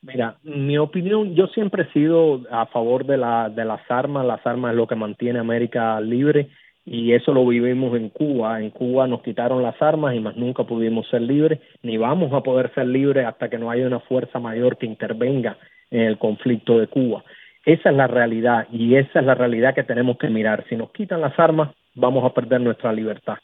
Mira, 0.02 0.38
mi 0.44 0.78
opinión, 0.78 1.36
yo 1.36 1.48
siempre 1.48 1.84
he 1.84 1.94
sido 1.94 2.42
a 2.52 2.66
favor 2.68 3.06
de, 3.06 3.18
la, 3.18 3.50
de 3.50 3.66
las 3.66 3.82
armas, 3.90 4.26
las 4.26 4.46
armas 4.46 4.72
es 4.72 4.78
lo 4.78 4.88
que 4.88 4.96
mantiene 4.96 5.40
América 5.40 6.00
libre 6.00 6.50
y 6.86 7.14
eso 7.14 7.34
lo 7.34 7.46
vivimos 7.46 7.96
en 7.96 8.10
Cuba. 8.10 8.62
En 8.62 8.70
Cuba 8.70 9.08
nos 9.08 9.22
quitaron 9.22 9.62
las 9.62 9.80
armas 9.82 10.16
y 10.16 10.20
más 10.20 10.38
nunca 10.38 10.64
pudimos 10.64 11.08
ser 11.10 11.22
libres, 11.22 11.60
ni 11.84 11.98
vamos 11.98 12.32
a 12.34 12.42
poder 12.42 12.74
ser 12.74 12.88
libres 12.88 13.26
hasta 13.26 13.50
que 13.50 13.58
no 13.58 13.70
haya 13.70 13.86
una 13.86 14.00
fuerza 14.00 14.40
mayor 14.40 14.78
que 14.78 14.86
intervenga 14.86 15.58
en 15.92 16.02
el 16.02 16.18
conflicto 16.18 16.80
de 16.80 16.88
Cuba. 16.88 17.24
Esa 17.66 17.90
es 17.90 17.96
la 17.96 18.08
realidad 18.08 18.68
y 18.72 18.96
esa 18.96 19.20
es 19.20 19.26
la 19.26 19.36
realidad 19.36 19.76
que 19.76 19.84
tenemos 19.84 20.18
que 20.18 20.30
mirar. 20.30 20.66
Si 20.70 20.76
nos 20.76 20.92
quitan 20.92 21.22
las 21.22 21.38
armas, 21.38 21.72
vamos 21.94 22.24
a 22.26 22.34
perder 22.34 22.62
nuestra 22.62 22.94
libertad. 22.94 23.38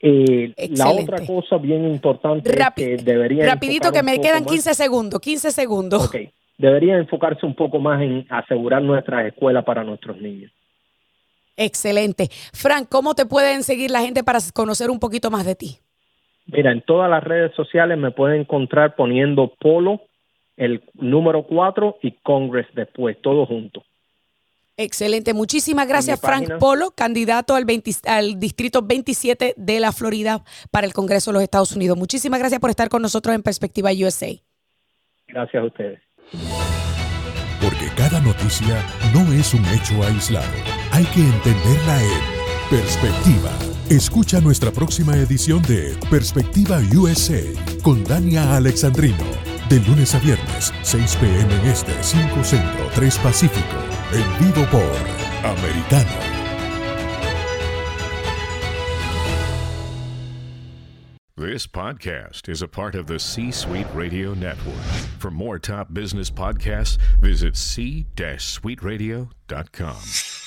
Eh, 0.00 0.52
la 0.76 0.90
otra 0.90 1.24
cosa 1.24 1.58
bien 1.58 1.84
importante 1.84 2.50
es 2.50 2.66
que 2.74 2.96
debería... 2.96 3.46
Rapidito 3.46 3.92
que 3.92 4.02
me 4.02 4.20
quedan 4.20 4.44
15 4.44 4.74
segundos, 4.74 5.20
15 5.20 5.52
segundos. 5.52 6.06
Ok, 6.06 6.16
debería 6.58 6.96
enfocarse 6.96 7.46
un 7.46 7.54
poco 7.54 7.78
más 7.78 8.02
en 8.02 8.26
asegurar 8.28 8.82
nuestras 8.82 9.26
escuelas 9.26 9.64
para 9.64 9.84
nuestros 9.84 10.16
niños. 10.20 10.50
Excelente. 11.56 12.28
Frank, 12.52 12.88
¿cómo 12.88 13.14
te 13.14 13.26
pueden 13.26 13.62
seguir 13.62 13.90
la 13.90 14.00
gente 14.00 14.24
para 14.24 14.40
conocer 14.52 14.90
un 14.90 14.98
poquito 14.98 15.30
más 15.30 15.44
de 15.44 15.54
ti? 15.54 15.78
Mira, 16.46 16.72
en 16.72 16.82
todas 16.82 17.08
las 17.08 17.22
redes 17.22 17.54
sociales 17.54 17.96
me 17.96 18.10
pueden 18.10 18.40
encontrar 18.40 18.96
poniendo 18.96 19.54
Polo, 19.60 20.00
el 20.62 20.82
número 20.94 21.44
4 21.44 21.98
y 22.02 22.12
Congress 22.22 22.66
después, 22.74 23.16
todo 23.20 23.46
junto. 23.46 23.82
Excelente. 24.76 25.34
Muchísimas 25.34 25.86
gracias, 25.86 26.20
Frank 26.20 26.58
Polo, 26.58 26.92
candidato 26.92 27.54
al, 27.54 27.66
al, 28.06 28.40
distrito 28.40 28.82
27 28.82 29.54
de 29.56 29.80
la 29.80 29.92
Florida 29.92 30.42
para 30.70 30.86
el 30.86 30.94
Congreso 30.94 31.30
de 31.30 31.34
los 31.34 31.42
Estados 31.42 31.76
Unidos. 31.76 31.98
Muchísimas 31.98 32.40
gracias 32.40 32.60
por 32.60 32.70
estar 32.70 32.88
con 32.88 33.02
nosotros 33.02 33.34
en 33.34 33.42
Perspectiva 33.42 33.90
USA. 33.90 34.28
Gracias 35.28 35.62
a 35.62 35.66
ustedes. 35.66 36.00
Porque 37.60 37.88
cada 37.96 38.20
noticia 38.20 38.82
no 39.12 39.32
es 39.32 39.52
un 39.54 39.64
hecho 39.66 40.02
aislado. 40.02 40.52
Hay 40.92 41.04
que 41.06 41.20
entenderla 41.20 42.02
en 42.02 42.42
perspectiva. 42.70 43.50
Escucha 43.90 44.40
nuestra 44.40 44.70
próxima 44.70 45.14
edición 45.16 45.62
de 45.62 45.94
Perspectiva 46.10 46.78
USA 46.96 47.42
con 47.82 48.02
Dania 48.04 48.56
Alexandrino. 48.56 49.41
De 49.72 49.80
lunes 49.88 50.12
a 50.14 50.18
viernes, 50.18 50.70
6 50.82 51.16
p.m. 51.16 51.50
este, 51.66 51.94
5 52.02 52.44
centro, 52.44 52.90
3 52.94 53.18
pacífico 53.20 53.78
en 54.12 54.22
vivo 54.38 54.66
por 54.70 54.94
Americano. 55.46 56.10
This 61.38 61.66
podcast 61.66 62.50
is 62.50 62.60
a 62.60 62.68
part 62.68 62.94
of 62.94 63.06
the 63.06 63.18
C 63.18 63.50
Suite 63.50 63.86
Radio 63.94 64.34
Network. 64.34 64.76
For 65.18 65.30
more 65.30 65.58
top 65.58 65.94
business 65.94 66.30
podcasts, 66.30 66.98
visit 67.22 67.56
c-suiteradio.com. 67.56 70.41